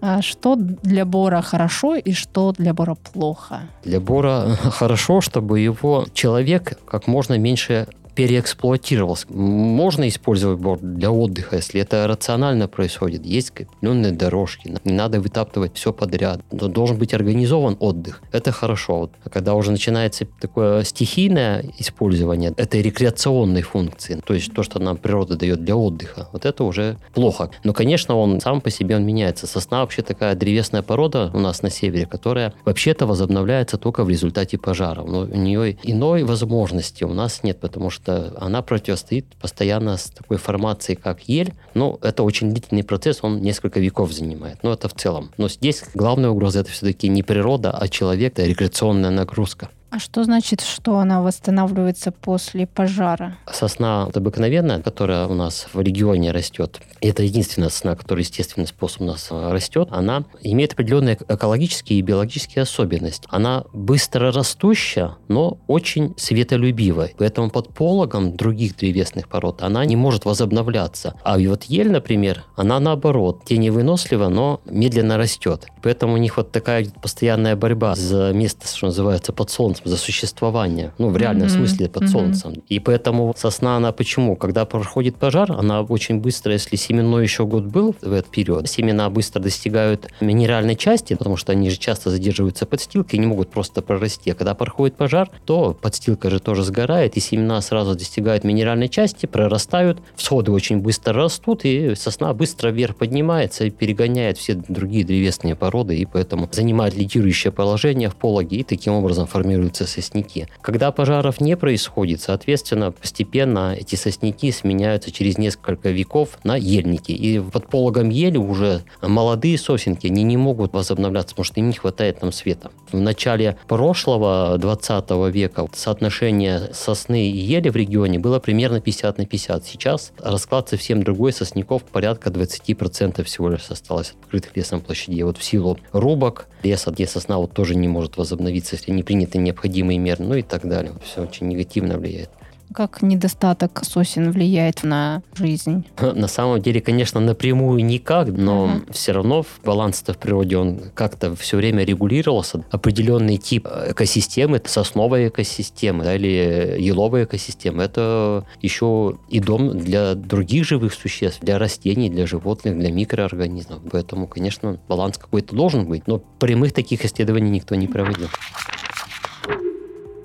А 0.01 0.21
что 0.21 0.55
для 0.55 1.05
Бора 1.05 1.41
хорошо 1.41 1.95
и 1.95 2.13
что 2.13 2.53
для 2.57 2.73
Бора 2.73 2.95
плохо? 2.95 3.61
Для 3.83 3.99
Бора 3.99 4.55
хорошо, 4.71 5.21
чтобы 5.21 5.59
его 5.59 6.05
человек 6.13 6.79
как 6.85 7.07
можно 7.07 7.37
меньше 7.37 7.87
переэксплуатировался. 8.19 9.27
Можно 9.29 10.09
использовать 10.09 10.59
борт 10.59 10.81
для 10.81 11.09
отдыха, 11.09 11.55
если 11.55 11.79
это 11.79 12.05
рационально 12.05 12.67
происходит. 12.67 13.25
Есть 13.25 13.51
определенные 13.51 14.11
дорожки, 14.11 14.75
не 14.83 14.91
надо 14.91 15.21
вытаптывать 15.21 15.77
все 15.77 15.93
подряд. 15.93 16.41
Но 16.51 16.67
должен 16.67 16.97
быть 16.97 17.13
организован 17.13 17.77
отдых. 17.79 18.21
Это 18.33 18.51
хорошо. 18.51 18.99
Вот. 18.99 19.11
А 19.23 19.29
когда 19.29 19.53
уже 19.53 19.71
начинается 19.71 20.27
такое 20.41 20.83
стихийное 20.83 21.63
использование 21.77 22.53
этой 22.57 22.81
рекреационной 22.81 23.61
функции, 23.61 24.21
то 24.25 24.33
есть 24.33 24.53
то, 24.53 24.63
что 24.63 24.79
нам 24.79 24.97
природа 24.97 25.37
дает 25.37 25.63
для 25.63 25.77
отдыха, 25.77 26.27
вот 26.33 26.45
это 26.45 26.65
уже 26.65 26.97
плохо. 27.13 27.51
Но, 27.63 27.71
конечно, 27.71 28.17
он 28.17 28.41
сам 28.41 28.59
по 28.59 28.69
себе 28.69 28.97
он 28.97 29.05
меняется. 29.05 29.47
Сосна 29.47 29.79
вообще 29.79 30.01
такая 30.01 30.35
древесная 30.35 30.81
порода 30.81 31.31
у 31.33 31.39
нас 31.39 31.61
на 31.61 31.69
севере, 31.69 32.05
которая 32.05 32.53
вообще-то 32.65 33.05
возобновляется 33.07 33.77
только 33.77 34.03
в 34.03 34.09
результате 34.09 34.57
пожаров. 34.57 35.07
Но 35.07 35.19
у 35.21 35.37
нее 35.37 35.77
иной 35.83 36.23
возможности 36.23 37.05
у 37.05 37.13
нас 37.13 37.43
нет, 37.43 37.61
потому 37.61 37.89
что 37.89 38.08
что 38.09 38.33
она 38.37 38.61
противостоит 38.61 39.25
постоянно 39.41 39.97
с 39.97 40.09
такой 40.09 40.37
формацией, 40.37 40.97
как 40.97 41.21
ель. 41.27 41.53
Но 41.73 41.99
это 42.01 42.23
очень 42.23 42.51
длительный 42.51 42.83
процесс, 42.83 43.19
он 43.21 43.41
несколько 43.41 43.79
веков 43.79 44.11
занимает. 44.11 44.63
Но 44.63 44.73
это 44.73 44.89
в 44.89 44.93
целом. 44.93 45.31
Но 45.37 45.47
здесь 45.49 45.83
главная 45.93 46.29
угроза 46.29 46.59
это 46.59 46.71
все-таки 46.71 47.07
не 47.07 47.23
природа, 47.23 47.71
а 47.71 47.87
человек, 47.87 48.33
это 48.33 48.43
рекреационная 48.45 49.11
нагрузка. 49.11 49.69
А 49.91 49.97
что 49.97 50.23
значит, 50.23 50.61
что 50.61 50.99
она 50.99 51.21
восстанавливается 51.21 52.11
после 52.11 52.67
пожара? 52.67 53.37
Сосна 53.51 54.03
обыкновенная, 54.03 54.81
которая 54.81 55.25
у 55.25 55.33
нас 55.33 55.67
в 55.73 55.81
регионе 55.81 56.31
растет, 56.31 56.79
это 57.01 57.23
единственная 57.23 57.69
сосна, 57.69 57.95
которая 57.95 58.23
естественный 58.23 58.67
способ 58.67 59.01
у 59.01 59.05
нас 59.05 59.29
э, 59.31 59.51
растет, 59.51 59.87
она 59.91 60.25
имеет 60.41 60.73
определенные 60.73 61.17
экологические 61.27 61.99
и 61.99 62.01
биологические 62.03 62.63
особенности. 62.63 63.27
Она 63.29 63.63
быстро 63.73 64.31
растущая, 64.31 65.15
но 65.27 65.57
очень 65.67 66.13
светолюбивая. 66.17 67.11
Поэтому 67.17 67.49
под 67.49 67.73
пологом 67.73 68.35
других 68.35 68.75
древесных 68.77 69.27
пород 69.27 69.63
она 69.63 69.85
не 69.85 69.95
может 69.95 70.25
возобновляться. 70.25 71.15
А 71.23 71.39
вот 71.39 71.63
ель, 71.63 71.91
например, 71.91 72.43
она 72.55 72.79
наоборот, 72.79 73.45
теневынослива, 73.45 74.27
но 74.27 74.61
медленно 74.65 75.17
растет. 75.17 75.65
Поэтому 75.81 76.13
у 76.13 76.17
них 76.17 76.37
вот 76.37 76.51
такая 76.51 76.85
постоянная 77.01 77.55
борьба 77.55 77.95
за 77.95 78.31
место, 78.33 78.67
что 78.67 78.87
называется, 78.87 79.33
под 79.33 79.49
солнцем, 79.49 79.78
за 79.83 79.97
существование. 79.97 80.91
Ну, 80.97 81.09
в 81.09 81.17
реальном 81.17 81.47
mm-hmm. 81.47 81.51
смысле 81.51 81.89
под 81.89 82.03
mm-hmm. 82.03 82.07
солнцем. 82.07 82.53
И 82.67 82.79
поэтому 82.79 83.33
сосна, 83.37 83.77
она 83.77 83.91
почему? 83.91 84.35
Когда 84.35 84.65
проходит 84.65 85.15
пожар, 85.15 85.51
она 85.51 85.81
очень 85.81 86.19
быстро, 86.19 86.53
если 86.53 86.75
семенной 86.75 87.23
еще 87.23 87.45
год 87.45 87.65
был 87.65 87.95
в 88.01 88.11
этот 88.11 88.31
период, 88.31 88.67
семена 88.69 89.09
быстро 89.09 89.41
достигают 89.41 90.09
минеральной 90.21 90.75
части, 90.75 91.13
потому 91.13 91.37
что 91.37 91.51
они 91.51 91.69
же 91.69 91.77
часто 91.77 92.09
задерживаются 92.09 92.65
подстилкой 92.65 93.17
и 93.17 93.19
не 93.19 93.27
могут 93.27 93.49
просто 93.49 93.81
прорасти. 93.81 94.31
А 94.31 94.35
когда 94.35 94.53
проходит 94.53 94.95
пожар, 94.95 95.29
то 95.45 95.77
подстилка 95.79 96.29
же 96.29 96.39
тоже 96.39 96.63
сгорает, 96.63 97.17
и 97.17 97.19
семена 97.19 97.61
сразу 97.61 97.95
достигают 97.95 98.43
минеральной 98.43 98.89
части, 98.89 99.25
прорастают, 99.25 99.99
всходы 100.15 100.51
очень 100.51 100.79
быстро 100.79 101.13
растут, 101.13 101.65
и 101.65 101.95
сосна 101.95 102.33
быстро 102.33 102.69
вверх 102.69 102.95
поднимается 102.95 103.65
и 103.65 103.69
перегоняет 103.69 104.37
все 104.37 104.53
другие 104.55 105.05
древесные 105.05 105.55
породы, 105.55 105.97
и 105.97 106.05
поэтому 106.05 106.49
занимает 106.51 106.95
лидирующее 106.95 107.51
положение 107.51 108.09
в 108.09 108.15
пологе, 108.15 108.57
и 108.57 108.63
таким 108.63 108.93
образом 108.93 109.27
формируются 109.69 109.87
сосняки. 109.87 110.47
Когда 110.61 110.91
пожаров 110.91 111.41
не 111.41 111.55
происходит, 111.55 112.21
соответственно, 112.21 112.91
постепенно 112.91 113.75
эти 113.77 113.95
сосняки 113.95 114.51
сменяются 114.51 115.11
через 115.11 115.37
несколько 115.37 115.89
веков 115.89 116.39
на 116.43 116.55
ельники. 116.55 117.11
И 117.11 117.39
под 117.39 117.67
пологом 117.67 118.09
ели 118.09 118.37
уже 118.37 118.81
молодые 119.01 119.57
сосенки, 119.57 120.07
они 120.07 120.23
не 120.23 120.37
могут 120.37 120.73
возобновляться, 120.73 121.35
потому 121.35 121.45
что 121.45 121.59
им 121.59 121.67
не 121.67 121.75
хватает 121.75 122.19
там 122.19 122.31
света. 122.31 122.71
В 122.91 122.99
начале 122.99 123.57
прошлого 123.67 124.57
20 124.57 125.33
века 125.33 125.67
соотношение 125.73 126.69
сосны 126.73 127.29
и 127.29 127.37
ели 127.37 127.69
в 127.69 127.75
регионе 127.75 128.19
было 128.19 128.39
примерно 128.39 128.81
50 128.81 129.17
на 129.17 129.25
50. 129.25 129.65
Сейчас 129.65 130.11
расклад 130.19 130.69
совсем 130.69 131.03
другой, 131.03 131.33
сосняков 131.33 131.83
порядка 131.83 132.29
20% 132.29 133.23
всего 133.23 133.49
лишь 133.49 133.69
осталось 133.69 134.13
открытых 134.21 134.57
лесом 134.57 134.81
площадей. 134.81 135.23
Вот 135.23 135.37
в 135.37 135.43
силу 135.43 135.77
рубок 135.91 136.47
леса, 136.63 136.91
где 136.91 137.07
сосна 137.07 137.37
вот 137.37 137.53
тоже 137.53 137.75
не 137.75 137.87
может 137.87 138.17
возобновиться, 138.17 138.75
если 138.75 138.91
не 138.91 139.03
приняты 139.03 139.37
необходимые 139.59 139.99
меры, 139.99 140.23
ну 140.23 140.35
и 140.35 140.41
так 140.41 140.67
далее. 140.67 140.93
Все 141.03 141.21
очень 141.21 141.47
негативно 141.47 141.97
влияет. 141.97 142.29
Как 142.71 143.01
недостаток 143.01 143.83
сосен 143.83 144.31
влияет 144.31 144.83
на 144.83 145.23
жизнь? 145.33 145.87
На 145.99 146.27
самом 146.27 146.61
деле, 146.61 146.81
конечно, 146.81 147.19
напрямую 147.19 147.83
никак, 147.83 148.27
но 148.27 148.65
угу. 148.65 148.71
все 148.91 149.11
равно 149.11 149.43
баланс-то 149.65 150.13
в 150.13 150.19
природе, 150.19 150.57
он 150.57 150.79
как-то 150.93 151.35
все 151.35 151.57
время 151.57 151.83
регулировался. 151.83 152.63
Определенный 152.69 153.37
тип 153.37 153.67
экосистемы, 153.87 154.61
сосновая 154.65 155.29
экосистема 155.29 156.03
да, 156.03 156.15
или 156.15 156.75
еловая 156.77 157.25
экосистема, 157.25 157.83
это 157.83 158.45
еще 158.61 159.17
и 159.29 159.39
дом 159.39 159.79
для 159.79 160.13
других 160.13 160.63
живых 160.63 160.93
существ, 160.93 161.41
для 161.41 161.57
растений, 161.57 162.11
для 162.11 162.27
животных, 162.27 162.77
для 162.77 162.91
микроорганизмов. 162.91 163.79
Поэтому, 163.91 164.27
конечно, 164.27 164.79
баланс 164.87 165.17
какой-то 165.17 165.55
должен 165.55 165.87
быть, 165.87 166.05
но 166.05 166.19
прямых 166.19 166.73
таких 166.73 167.03
исследований 167.03 167.49
никто 167.49 167.73
не 167.73 167.87
проводил 167.87 168.27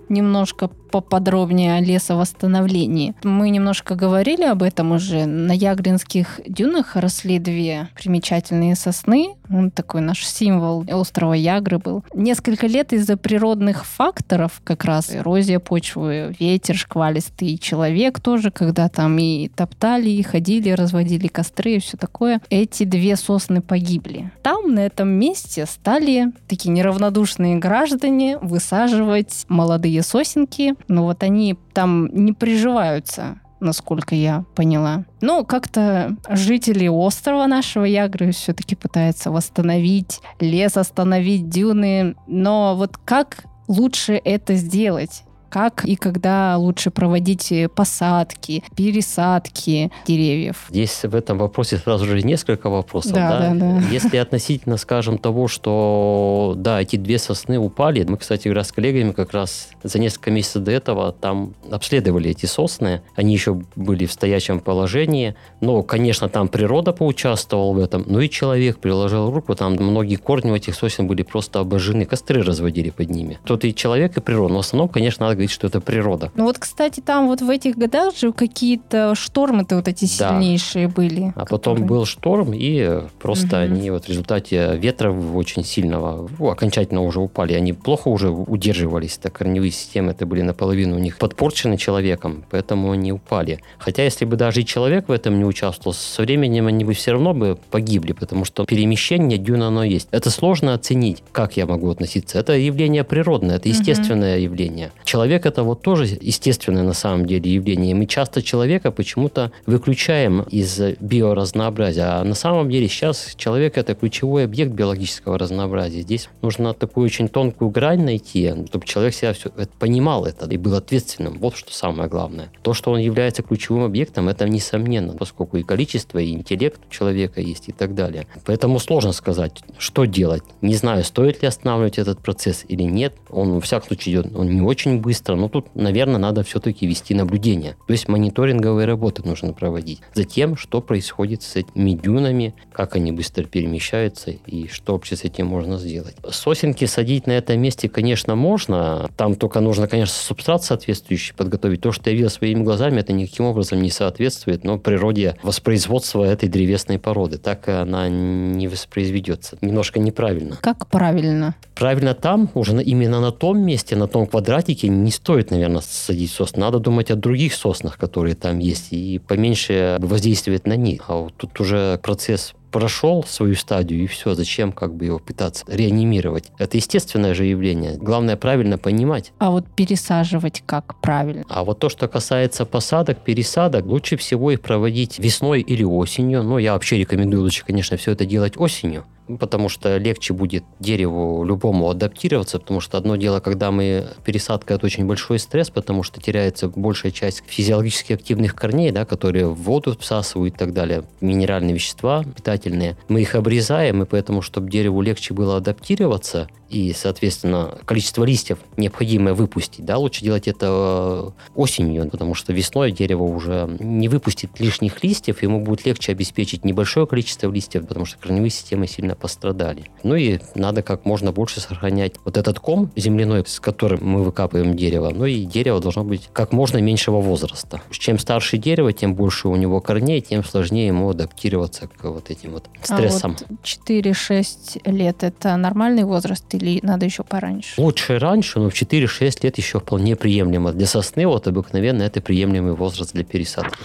немножко 0.08 0.68
поподробнее 0.94 1.74
о 1.74 1.80
лесовосстановлении. 1.80 3.16
Мы 3.24 3.50
немножко 3.50 3.96
говорили 3.96 4.44
об 4.44 4.62
этом 4.62 4.92
уже. 4.92 5.26
На 5.26 5.50
Ягринских 5.50 6.40
дюнах 6.46 6.94
росли 6.94 7.40
две 7.40 7.88
примечательные 7.96 8.76
сосны. 8.76 9.34
Он 9.50 9.72
такой 9.72 10.02
наш 10.02 10.24
символ 10.24 10.84
острова 10.88 11.32
Ягры 11.32 11.78
был. 11.78 12.04
Несколько 12.14 12.68
лет 12.68 12.92
из-за 12.92 13.16
природных 13.16 13.84
факторов, 13.84 14.60
как 14.62 14.84
раз 14.84 15.12
эрозия 15.12 15.58
почвы, 15.58 16.36
ветер 16.38 16.76
шквалистый, 16.76 17.58
человек 17.58 18.20
тоже, 18.20 18.52
когда 18.52 18.88
там 18.88 19.18
и 19.18 19.48
топтали, 19.48 20.10
и 20.10 20.22
ходили, 20.22 20.70
разводили 20.70 21.26
костры 21.26 21.72
и 21.72 21.80
все 21.80 21.96
такое, 21.96 22.40
эти 22.50 22.84
две 22.84 23.16
сосны 23.16 23.60
погибли. 23.62 24.30
Там, 24.42 24.74
на 24.74 24.86
этом 24.86 25.08
месте, 25.08 25.66
стали 25.66 26.30
такие 26.46 26.70
неравнодушные 26.70 27.56
граждане 27.56 28.38
высаживать 28.38 29.44
молодые 29.48 30.03
сосенки, 30.04 30.74
но 30.88 31.04
вот 31.04 31.22
они 31.22 31.56
там 31.72 32.08
не 32.14 32.32
приживаются 32.32 33.40
насколько 33.60 34.14
я 34.14 34.44
поняла. 34.54 35.04
Но 35.22 35.42
как-то 35.42 36.16
жители 36.28 36.86
острова 36.86 37.46
нашего 37.46 37.84
Ягры 37.84 38.30
все-таки 38.32 38.76
пытаются 38.76 39.30
восстановить 39.30 40.20
лес, 40.38 40.76
остановить 40.76 41.48
дюны. 41.48 42.14
Но 42.26 42.76
вот 42.76 42.98
как 42.98 43.44
лучше 43.66 44.20
это 44.22 44.54
сделать? 44.54 45.24
Как 45.54 45.84
и 45.84 45.94
когда 45.94 46.56
лучше 46.56 46.90
проводить 46.90 47.52
посадки, 47.76 48.64
пересадки 48.74 49.92
деревьев? 50.04 50.66
Здесь 50.68 51.04
в 51.04 51.14
этом 51.14 51.38
вопросе 51.38 51.76
сразу 51.76 52.06
же 52.06 52.20
несколько 52.22 52.68
вопросов. 52.68 53.12
Да, 53.12 53.38
да? 53.38 53.54
Да, 53.54 53.54
да. 53.54 53.86
Если 53.88 54.16
относительно, 54.16 54.78
скажем, 54.78 55.16
того, 55.16 55.46
что 55.46 56.54
да, 56.56 56.82
эти 56.82 56.96
две 56.96 57.20
сосны 57.20 57.56
упали, 57.60 58.02
мы, 58.02 58.16
кстати, 58.16 58.48
раз 58.48 58.70
с 58.70 58.72
коллегами 58.72 59.12
как 59.12 59.32
раз 59.32 59.68
за 59.84 60.00
несколько 60.00 60.32
месяцев 60.32 60.64
до 60.64 60.72
этого 60.72 61.12
там 61.12 61.54
обследовали 61.70 62.30
эти 62.30 62.46
сосны, 62.46 63.02
они 63.14 63.32
еще 63.32 63.62
были 63.76 64.06
в 64.06 64.12
стоячем 64.12 64.58
положении, 64.58 65.36
но, 65.60 65.84
конечно, 65.84 66.28
там 66.28 66.48
природа 66.48 66.92
поучаствовала 66.92 67.74
в 67.74 67.78
этом, 67.78 68.02
ну 68.08 68.18
и 68.18 68.28
человек 68.28 68.78
приложил 68.78 69.30
руку, 69.30 69.54
там 69.54 69.74
многие 69.74 70.16
корни 70.16 70.50
у 70.50 70.56
этих 70.56 70.74
сосен 70.74 71.06
были 71.06 71.22
просто 71.22 71.60
обожжены, 71.60 72.06
костры 72.06 72.42
разводили 72.42 72.90
под 72.90 73.10
ними. 73.10 73.38
Тут 73.44 73.64
и 73.64 73.72
человек, 73.72 74.16
и 74.16 74.20
природа, 74.20 74.54
но 74.54 74.62
в 74.62 74.66
основном, 74.66 74.88
конечно, 74.88 75.26
надо 75.26 75.43
говорить, 75.44 75.50
что 75.50 75.66
это 75.66 75.80
природа. 75.80 76.30
Ну 76.34 76.44
вот, 76.44 76.58
кстати, 76.58 77.00
там 77.00 77.26
вот 77.26 77.40
в 77.40 77.50
этих 77.50 77.76
годах 77.76 78.16
же 78.16 78.32
какие-то 78.32 79.14
штормы-то 79.14 79.76
вот 79.76 79.88
эти 79.88 80.06
сильнейшие 80.06 80.88
да. 80.88 80.94
были. 80.94 81.32
А 81.36 81.44
которые... 81.44 81.48
потом 81.48 81.86
был 81.86 82.06
шторм, 82.06 82.52
и 82.54 83.00
просто 83.20 83.46
угу. 83.46 83.56
они 83.56 83.90
вот 83.90 84.04
в 84.04 84.08
результате 84.08 84.76
ветра 84.76 85.12
очень 85.12 85.64
сильного 85.64 86.28
ну, 86.38 86.50
окончательно 86.50 87.02
уже 87.02 87.20
упали. 87.20 87.54
Они 87.54 87.72
плохо 87.72 88.08
уже 88.08 88.30
удерживались, 88.30 89.18
так 89.18 89.32
корневые 89.32 89.70
системы 89.70 90.12
это 90.12 90.26
были 90.26 90.42
наполовину 90.42 90.96
у 90.96 90.98
них 90.98 91.18
подпорчены 91.18 91.76
человеком, 91.76 92.44
поэтому 92.50 92.92
они 92.92 93.12
упали. 93.12 93.60
Хотя 93.78 94.04
если 94.04 94.24
бы 94.24 94.36
даже 94.36 94.60
и 94.60 94.64
человек 94.64 95.08
в 95.08 95.12
этом 95.12 95.38
не 95.38 95.44
участвовал, 95.44 95.94
со 95.94 96.22
временем 96.22 96.66
они 96.66 96.84
бы 96.84 96.92
все 96.92 97.12
равно 97.12 97.34
бы 97.34 97.58
погибли, 97.70 98.12
потому 98.12 98.44
что 98.44 98.64
перемещение 98.64 99.38
дюна 99.38 99.68
оно 99.68 99.84
есть. 99.84 100.08
Это 100.10 100.30
сложно 100.30 100.74
оценить, 100.74 101.22
как 101.32 101.56
я 101.56 101.66
могу 101.66 101.90
относиться. 101.90 102.38
Это 102.38 102.52
явление 102.52 103.04
природное, 103.04 103.56
это 103.56 103.68
естественное 103.68 104.36
угу. 104.36 104.44
явление. 104.44 104.90
Человек 105.04 105.23
человек 105.24 105.46
это 105.46 105.62
вот 105.62 105.80
тоже 105.80 106.04
естественное 106.20 106.82
на 106.82 106.92
самом 106.92 107.24
деле 107.24 107.50
явление. 107.50 107.94
Мы 107.94 108.04
часто 108.04 108.42
человека 108.42 108.90
почему-то 108.90 109.52
выключаем 109.64 110.42
из 110.42 110.78
биоразнообразия, 111.00 112.20
а 112.20 112.24
на 112.24 112.34
самом 112.34 112.68
деле 112.68 112.88
сейчас 112.88 113.32
человек 113.34 113.78
это 113.78 113.94
ключевой 113.94 114.44
объект 114.44 114.72
биологического 114.72 115.38
разнообразия. 115.38 116.02
Здесь 116.02 116.28
нужно 116.42 116.74
такую 116.74 117.06
очень 117.06 117.28
тонкую 117.28 117.70
грань 117.70 118.04
найти, 118.04 118.52
чтобы 118.66 118.84
человек 118.84 119.14
себя 119.14 119.32
все 119.32 119.48
это 119.56 119.70
понимал 119.78 120.26
это 120.26 120.44
и 120.44 120.58
был 120.58 120.74
ответственным. 120.74 121.38
Вот 121.38 121.56
что 121.56 121.72
самое 121.72 122.10
главное. 122.10 122.50
То, 122.60 122.74
что 122.74 122.90
он 122.90 122.98
является 122.98 123.42
ключевым 123.42 123.84
объектом, 123.84 124.28
это 124.28 124.46
несомненно, 124.46 125.14
поскольку 125.14 125.56
и 125.56 125.62
количество, 125.62 126.18
и 126.18 126.32
интеллект 126.32 126.78
у 126.86 126.92
человека 126.92 127.40
есть 127.40 127.70
и 127.70 127.72
так 127.72 127.94
далее. 127.94 128.26
Поэтому 128.44 128.78
сложно 128.78 129.12
сказать, 129.12 129.62
что 129.78 130.04
делать. 130.04 130.42
Не 130.60 130.74
знаю, 130.74 131.02
стоит 131.02 131.40
ли 131.40 131.48
останавливать 131.48 131.96
этот 131.96 132.18
процесс 132.18 132.66
или 132.68 132.82
нет. 132.82 133.14
Он, 133.30 133.54
во 133.54 133.60
всяком 133.62 133.88
случае, 133.88 134.16
идет 134.16 134.36
он 134.36 134.50
не 134.50 134.60
очень 134.60 135.00
быстро, 135.00 135.13
быстро, 135.14 135.36
но 135.36 135.48
тут, 135.48 135.76
наверное, 135.76 136.18
надо 136.18 136.42
все-таки 136.42 136.86
вести 136.88 137.14
наблюдение. 137.14 137.76
То 137.86 137.92
есть 137.92 138.08
мониторинговые 138.08 138.84
работы 138.84 139.22
нужно 139.24 139.52
проводить. 139.52 140.00
Затем, 140.12 140.56
что 140.56 140.80
происходит 140.80 141.42
с 141.42 141.54
этими 141.54 141.92
дюнами, 141.92 142.52
как 142.72 142.96
они 142.96 143.12
быстро 143.12 143.44
перемещаются 143.44 144.32
и 144.32 144.66
что 144.66 144.94
вообще 144.94 145.14
с 145.14 145.22
этим 145.22 145.46
можно 145.46 145.78
сделать. 145.78 146.16
Сосенки 146.28 146.84
садить 146.86 147.28
на 147.28 147.32
этом 147.32 147.60
месте, 147.60 147.88
конечно, 147.88 148.34
можно. 148.34 149.08
Там 149.16 149.36
только 149.36 149.60
нужно, 149.60 149.86
конечно, 149.86 150.14
субстрат 150.14 150.64
соответствующий 150.64 151.32
подготовить. 151.36 151.80
То, 151.80 151.92
что 151.92 152.10
я 152.10 152.16
видел 152.16 152.30
своими 152.30 152.64
глазами, 152.64 152.98
это 153.00 153.12
никаким 153.12 153.44
образом 153.44 153.80
не 153.82 153.90
соответствует 153.90 154.64
но 154.64 154.78
природе 154.78 155.36
воспроизводства 155.42 156.24
этой 156.24 156.48
древесной 156.48 156.98
породы. 156.98 157.38
Так 157.38 157.68
она 157.68 158.08
не 158.08 158.66
воспроизведется. 158.66 159.58
Немножко 159.60 160.00
неправильно. 160.00 160.58
Как 160.60 160.88
правильно? 160.88 161.54
Правильно 161.76 162.14
там, 162.14 162.50
уже 162.54 162.82
именно 162.82 163.20
на 163.20 163.30
том 163.30 163.58
месте, 163.60 163.94
на 163.94 164.08
том 164.08 164.26
квадратике, 164.26 164.88
не 165.04 165.10
стоит, 165.10 165.50
наверное, 165.50 165.82
садить 165.82 166.30
сосны. 166.30 166.60
Надо 166.60 166.78
думать 166.78 167.10
о 167.10 167.16
других 167.16 167.54
соснах, 167.54 167.98
которые 167.98 168.34
там 168.34 168.58
есть, 168.58 168.88
и 168.92 169.18
поменьше 169.18 169.96
воздействовать 170.00 170.66
на 170.66 170.76
них. 170.76 171.04
А 171.08 171.16
вот 171.16 171.34
тут 171.36 171.60
уже 171.60 171.98
процесс 172.02 172.54
прошел 172.74 173.22
свою 173.22 173.54
стадию, 173.54 174.02
и 174.02 174.08
все, 174.08 174.34
зачем 174.34 174.72
как 174.72 174.96
бы 174.96 175.04
его 175.04 175.20
пытаться 175.20 175.64
реанимировать? 175.68 176.50
Это 176.58 176.76
естественное 176.76 177.32
же 177.32 177.44
явление. 177.44 177.96
Главное 177.96 178.36
правильно 178.36 178.78
понимать. 178.78 179.32
А 179.38 179.52
вот 179.52 179.64
пересаживать 179.76 180.64
как 180.66 181.00
правильно? 181.00 181.44
А 181.48 181.62
вот 181.62 181.78
то, 181.78 181.88
что 181.88 182.08
касается 182.08 182.64
посадок, 182.64 183.18
пересадок, 183.20 183.86
лучше 183.86 184.16
всего 184.16 184.50
их 184.50 184.60
проводить 184.60 185.20
весной 185.20 185.60
или 185.60 185.84
осенью. 185.84 186.42
Но 186.42 186.58
я 186.58 186.72
вообще 186.72 186.98
рекомендую 186.98 187.44
лучше, 187.44 187.64
конечно, 187.64 187.96
все 187.96 188.10
это 188.10 188.26
делать 188.26 188.54
осенью 188.56 189.04
потому 189.38 189.68
что 189.68 189.96
легче 189.96 190.34
будет 190.34 190.64
дереву 190.80 191.44
любому 191.44 191.90
адаптироваться, 191.90 192.58
потому 192.58 192.80
что 192.80 192.98
одно 192.98 193.16
дело, 193.16 193.40
когда 193.40 193.70
мы 193.70 194.08
пересадка, 194.24 194.74
это 194.74 194.86
очень 194.86 195.06
большой 195.06 195.38
стресс, 195.38 195.70
потому 195.70 196.02
что 196.02 196.20
теряется 196.20 196.68
большая 196.68 197.12
часть 197.12 197.42
физиологически 197.46 198.12
активных 198.12 198.54
корней, 198.54 198.90
да, 198.90 199.04
которые 199.04 199.48
в 199.48 199.54
воду 199.54 199.96
всасывают 199.98 200.54
и 200.54 200.58
так 200.58 200.72
далее, 200.72 201.04
минеральные 201.20 201.74
вещества 201.74 202.24
питательные. 202.24 202.96
Мы 203.08 203.22
их 203.22 203.34
обрезаем, 203.34 204.02
и 204.02 204.06
поэтому, 204.06 204.42
чтобы 204.42 204.70
дереву 204.70 205.00
легче 205.00 205.34
было 205.34 205.56
адаптироваться, 205.56 206.48
и, 206.74 206.92
соответственно, 206.92 207.78
количество 207.84 208.24
листьев 208.24 208.58
необходимое 208.76 209.34
выпустить, 209.34 209.84
да, 209.84 209.96
лучше 209.96 210.22
делать 210.22 210.48
это 210.48 210.66
э, 210.68 211.30
осенью, 211.54 212.10
потому 212.10 212.34
что 212.34 212.52
весной 212.52 212.90
дерево 212.90 213.22
уже 213.22 213.76
не 213.78 214.08
выпустит 214.08 214.58
лишних 214.58 215.04
листьев, 215.04 215.42
ему 215.42 215.60
будет 215.60 215.86
легче 215.86 216.10
обеспечить 216.10 216.64
небольшое 216.64 217.06
количество 217.06 217.50
листьев, 217.50 217.86
потому 217.86 218.06
что 218.06 218.18
корневые 218.18 218.50
системы 218.50 218.88
сильно 218.88 219.13
пострадали. 219.14 219.90
Ну 220.02 220.14
и 220.16 220.40
надо 220.54 220.82
как 220.82 221.04
можно 221.04 221.32
больше 221.32 221.60
сохранять 221.60 222.14
вот 222.24 222.36
этот 222.36 222.58
ком 222.58 222.90
земляной, 222.96 223.44
с 223.46 223.60
которым 223.60 224.00
мы 224.02 224.24
выкапываем 224.24 224.74
дерево, 224.76 225.10
ну 225.14 225.24
и 225.24 225.44
дерево 225.44 225.80
должно 225.80 226.04
быть 226.04 226.28
как 226.32 226.52
можно 226.52 226.78
меньшего 226.78 227.20
возраста. 227.20 227.80
Чем 227.90 228.18
старше 228.18 228.58
дерево, 228.58 228.92
тем 228.92 229.14
больше 229.14 229.48
у 229.48 229.56
него 229.56 229.80
корней, 229.80 230.20
тем 230.20 230.44
сложнее 230.44 230.88
ему 230.88 231.08
адаптироваться 231.10 231.88
к 231.88 232.04
вот 232.04 232.30
этим 232.30 232.52
вот 232.52 232.64
стрессам. 232.82 233.36
А 233.40 233.44
вот 233.48 233.58
4-6 233.62 234.90
лет– 234.90 235.16
это 235.22 235.56
нормальный 235.56 236.04
возраст 236.04 236.44
или 236.54 236.64
или 236.64 236.80
надо 236.82 237.04
еще 237.04 237.22
пораньше? 237.22 237.80
Лучше 237.80 238.18
раньше, 238.18 238.58
но 238.58 238.70
в 238.70 238.74
4-6 238.74 239.38
лет 239.42 239.58
еще 239.58 239.80
вполне 239.80 240.16
приемлемо. 240.16 240.72
Для 240.72 240.86
сосны 240.86 241.26
вот 241.26 241.46
обыкновенно 241.46 242.02
это 242.02 242.20
приемлемый 242.20 242.74
возраст 242.74 243.12
для 243.12 243.24
пересадки. 243.24 243.78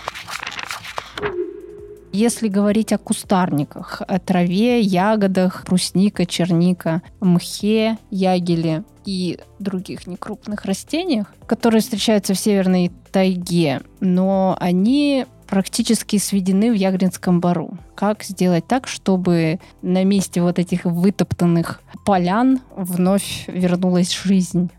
Если 2.11 2.47
говорить 2.47 2.91
о 2.91 2.97
кустарниках, 2.97 4.01
о 4.07 4.19
траве, 4.19 4.81
ягодах, 4.81 5.65
брусника, 5.65 6.25
черника, 6.25 7.01
мхе, 7.19 7.97
ягеле 8.09 8.83
и 9.05 9.39
других 9.59 10.07
некрупных 10.07 10.65
растениях, 10.65 11.27
которые 11.45 11.81
встречаются 11.81 12.33
в 12.33 12.39
северной 12.39 12.91
тайге, 13.11 13.81
но 13.99 14.57
они 14.59 15.25
практически 15.47 16.17
сведены 16.17 16.71
в 16.71 16.75
Ягринском 16.75 17.41
бару. 17.41 17.77
Как 17.95 18.23
сделать 18.23 18.67
так, 18.67 18.87
чтобы 18.87 19.59
на 19.81 20.03
месте 20.03 20.41
вот 20.41 20.59
этих 20.59 20.85
вытоптанных 20.85 21.81
полян 22.05 22.59
вновь 22.75 23.45
вернулась 23.47 24.13
жизнь? 24.13 24.69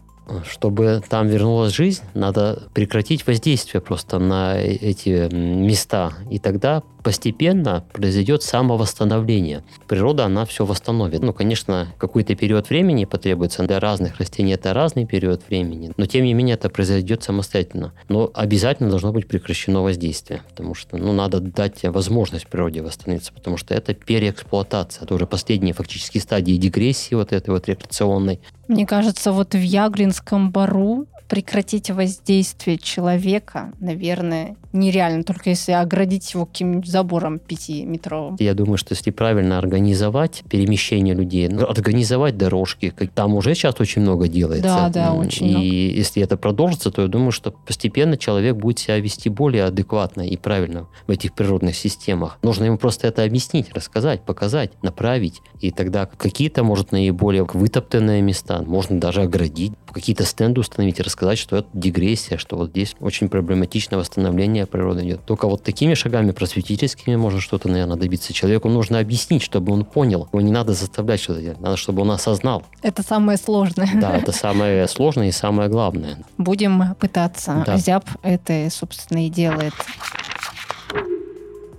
чтобы 0.49 1.03
там 1.09 1.27
вернулась 1.27 1.73
жизнь, 1.73 2.03
надо 2.15 2.63
прекратить 2.73 3.27
воздействие 3.27 3.81
просто 3.81 4.19
на 4.19 4.59
эти 4.59 5.33
места. 5.35 6.13
И 6.31 6.39
тогда 6.39 6.83
постепенно 7.03 7.85
произойдет 7.93 8.43
самовосстановление. 8.43 9.63
Природа, 9.89 10.25
она 10.25 10.45
все 10.45 10.65
восстановит. 10.65 11.23
Ну, 11.23 11.33
конечно, 11.33 11.89
какой-то 11.99 12.35
период 12.35 12.71
времени 12.71 13.05
потребуется. 13.05 13.63
Для 13.63 13.81
разных 13.81 14.19
растений 14.19 14.53
это 14.53 14.73
разный 14.75 15.07
период 15.07 15.43
времени. 15.49 15.93
Но, 15.97 16.07
тем 16.07 16.25
не 16.25 16.35
менее, 16.35 16.55
это 16.55 16.69
произойдет 16.69 17.23
самостоятельно. 17.23 17.93
Но 18.09 18.31
обязательно 18.35 18.91
должно 18.91 19.13
быть 19.13 19.29
прекращено 19.29 19.83
воздействие. 19.83 20.43
Потому 20.51 20.75
что, 20.75 20.97
ну, 20.97 21.13
надо 21.13 21.41
дать 21.41 21.83
возможность 21.85 22.47
природе 22.47 22.83
восстановиться. 22.83 23.33
Потому 23.33 23.57
что 23.57 23.75
это 23.75 23.95
переэксплуатация. 23.95 25.05
Это 25.05 25.15
уже 25.15 25.27
последние 25.27 25.75
фактически 25.75 26.19
стадии 26.19 26.57
дегрессии 26.57 27.15
вот 27.15 27.33
этой 27.33 27.51
вот 27.51 27.69
рекреационной. 27.69 28.41
Мне 28.69 28.87
кажется, 28.87 29.33
вот 29.33 29.55
в 29.55 29.61
Ягринском 29.61 30.51
бару 30.51 31.07
прекратить 31.31 31.91
воздействие 31.91 32.77
человека, 32.77 33.73
наверное, 33.79 34.57
нереально, 34.73 35.23
только 35.23 35.51
если 35.51 35.71
оградить 35.71 36.35
его 36.35 36.45
каким-нибудь 36.45 36.91
забором 36.91 37.39
пятиметровым. 37.39 38.37
Я 38.41 38.53
думаю, 38.55 38.77
что 38.77 38.95
если 38.95 39.13
правильно 39.13 39.57
организовать 39.57 40.43
перемещение 40.51 41.15
людей, 41.15 41.49
ну, 41.49 41.67
организовать 41.69 42.37
дорожки, 42.37 42.93
там 43.15 43.35
уже 43.35 43.55
сейчас 43.55 43.77
очень 43.79 44.03
много 44.03 44.27
делается. 44.27 44.67
Да, 44.67 44.89
да, 44.89 45.13
очень 45.13 45.47
И 45.47 45.51
много. 45.51 45.67
если 45.67 46.21
это 46.21 46.37
продолжится, 46.37 46.91
то 46.91 47.03
я 47.03 47.09
думаю, 47.09 47.31
что 47.31 47.53
постепенно 47.53 48.17
человек 48.17 48.57
будет 48.57 48.81
себя 48.81 48.99
вести 48.99 49.29
более 49.29 49.67
адекватно 49.67 50.23
и 50.23 50.37
правильно 50.37 50.89
в 51.07 51.13
этих 51.13 51.35
природных 51.35 51.77
системах. 51.77 52.39
Нужно 52.43 52.65
ему 52.65 52.77
просто 52.77 53.07
это 53.07 53.23
объяснить, 53.23 53.73
рассказать, 53.73 54.23
показать, 54.23 54.73
направить. 54.83 55.43
И 55.61 55.71
тогда 55.71 56.07
какие-то, 56.07 56.65
может, 56.65 56.91
наиболее 56.91 57.45
вытоптанные 57.45 58.21
места 58.21 58.63
можно 58.63 58.99
даже 58.99 59.23
оградить, 59.23 59.75
какие-то 59.93 60.25
стенды 60.25 60.61
установить 60.61 60.99
рассказать 60.99 61.20
сказать, 61.21 61.39
что 61.39 61.57
это 61.57 61.69
дегрессия, 61.75 62.39
что 62.39 62.57
вот 62.57 62.71
здесь 62.71 62.97
очень 62.99 63.29
проблематичное 63.29 63.99
восстановление 63.99 64.65
природы 64.65 65.05
идет. 65.05 65.23
Только 65.27 65.49
вот 65.49 65.63
такими 65.63 65.93
шагами 65.93 66.31
просветительскими 66.31 67.15
можно 67.15 67.41
что-то, 67.41 67.69
наверное, 67.69 67.99
добиться. 67.99 68.33
Человеку 68.33 68.71
нужно 68.71 69.01
объяснить, 69.01 69.43
чтобы 69.43 69.71
он 69.75 69.85
понял. 69.85 70.29
Его 70.33 70.41
не 70.41 70.51
надо 70.51 70.73
заставлять 70.73 71.21
что-то 71.21 71.43
делать, 71.43 71.61
надо, 71.61 71.77
чтобы 71.77 72.01
он 72.01 72.11
осознал. 72.11 72.63
Это 72.81 73.03
самое 73.03 73.37
сложное. 73.37 73.91
Да, 74.01 74.17
это 74.17 74.33
самое 74.33 74.89
сложное 74.89 75.29
и 75.29 75.33
самое 75.33 75.69
главное. 75.69 76.17
Будем 76.39 76.95
пытаться. 76.95 77.65
Да. 77.67 77.77
Зяб 77.77 78.07
это, 78.23 78.69
собственно, 78.71 79.27
и 79.27 79.29
делает. 79.29 79.75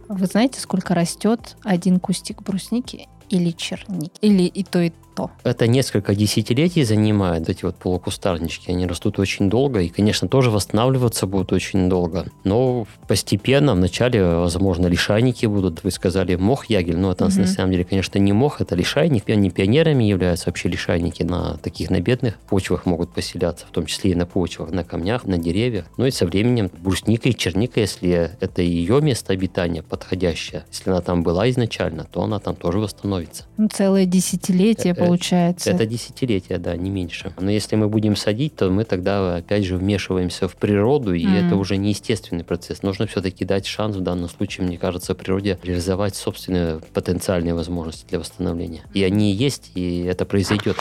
Вы 0.08 0.26
знаете, 0.28 0.60
сколько 0.60 0.94
растет 0.94 1.58
один 1.64 2.00
кустик 2.00 2.44
брусники 2.44 3.08
или 3.30 3.50
черники? 3.50 4.12
Или 4.22 4.44
и 4.44 4.64
то, 4.64 4.82
и 4.82 4.92
то. 5.16 5.32
Это 5.44 5.68
несколько 5.68 6.16
десятилетий 6.16 6.84
занимает, 6.84 7.50
эти 7.50 7.66
вот 7.66 7.76
полукустарнички. 7.76 8.72
Они 8.72 8.86
растут 8.86 9.20
очень 9.20 9.50
долго 9.50 9.82
и, 9.82 9.90
конечно, 9.90 10.28
тоже 10.28 10.50
восстанавливаться 10.50 11.28
будут 11.28 11.54
очень 11.54 11.90
долго. 11.90 12.26
Но 12.44 12.88
постепенно, 13.08 13.74
вначале, 13.74 14.24
возможно, 14.24 14.88
лишайники 14.88 15.46
будут. 15.46 15.84
Вы 15.84 15.92
сказали 15.92 16.36
мох, 16.36 16.66
ягель, 16.66 16.98
но 16.98 17.12
это 17.12 17.26
угу. 17.26 17.40
на 17.40 17.48
самом 17.48 17.72
деле, 17.72 17.84
конечно, 17.84 18.18
не 18.20 18.34
мох, 18.34 18.62
это 18.62 18.76
лишайник. 18.76 19.30
Они 19.30 19.50
пионерами 19.50 20.04
являются 20.04 20.48
вообще 20.48 20.70
лишайники. 20.70 21.24
На 21.24 21.58
таких 21.58 21.90
на 21.90 22.00
бедных 22.00 22.38
почвах 22.50 22.86
могут 22.86 23.14
поселяться, 23.14 23.66
в 23.66 23.72
том 23.72 23.86
числе 23.86 24.12
и 24.12 24.16
на 24.16 24.26
почвах, 24.26 24.72
на 24.72 24.84
камнях, 24.84 25.26
на 25.26 25.38
деревьях. 25.38 25.86
Ну 25.98 26.06
и 26.06 26.12
со 26.12 26.26
временем 26.26 26.72
брусника 26.82 27.30
и 27.30 27.36
черника, 27.36 27.80
если 27.80 28.32
это 28.40 28.62
ее 28.62 29.02
место 29.02 29.34
обитания 29.34 29.84
подходящее, 29.84 30.64
если 30.72 30.90
она 30.90 31.02
там 31.02 31.24
была 31.24 31.50
изначально, 31.50 32.06
то 32.12 32.24
она 32.24 32.40
там 32.40 32.56
тоже 32.56 32.80
восстановится. 32.80 33.44
Ну, 33.58 33.68
целое 33.68 34.06
десятилетие 34.06 34.94
получается. 35.08 35.72
Это 35.72 35.86
десятилетия, 35.86 36.58
да, 36.58 36.76
не 36.76 36.90
меньше. 36.90 37.34
Но 37.40 37.52
если 37.52 37.76
мы 37.76 37.88
будем 37.88 38.16
садить, 38.16 38.56
то 38.56 38.70
мы 38.70 38.84
тогда 38.84 39.38
опять 39.38 39.64
же 39.66 39.78
вмешиваемся 39.78 40.48
в 40.48 40.56
природу, 40.56 41.14
и 41.14 41.26
mm. 41.26 41.48
это 41.48 41.56
уже 41.56 41.78
не 41.78 41.90
естественный 41.90 42.44
процесс. 42.44 42.84
Нужно 42.84 43.08
все-таки 43.08 43.46
дать 43.46 43.66
шанс 43.66 43.96
в 43.96 44.02
данном 44.02 44.30
случае, 44.30 44.68
мне 44.68 44.78
кажется, 44.78 45.16
природе 45.16 45.60
реализовать 45.64 46.16
собственные 46.16 46.80
потенциальные 46.94 47.54
возможности 47.54 48.06
для 48.08 48.20
восстановления. 48.20 48.82
И 48.94 49.04
они 49.04 49.32
есть, 49.32 49.72
и 49.76 50.04
это 50.04 50.26
произойдет. 50.26 50.78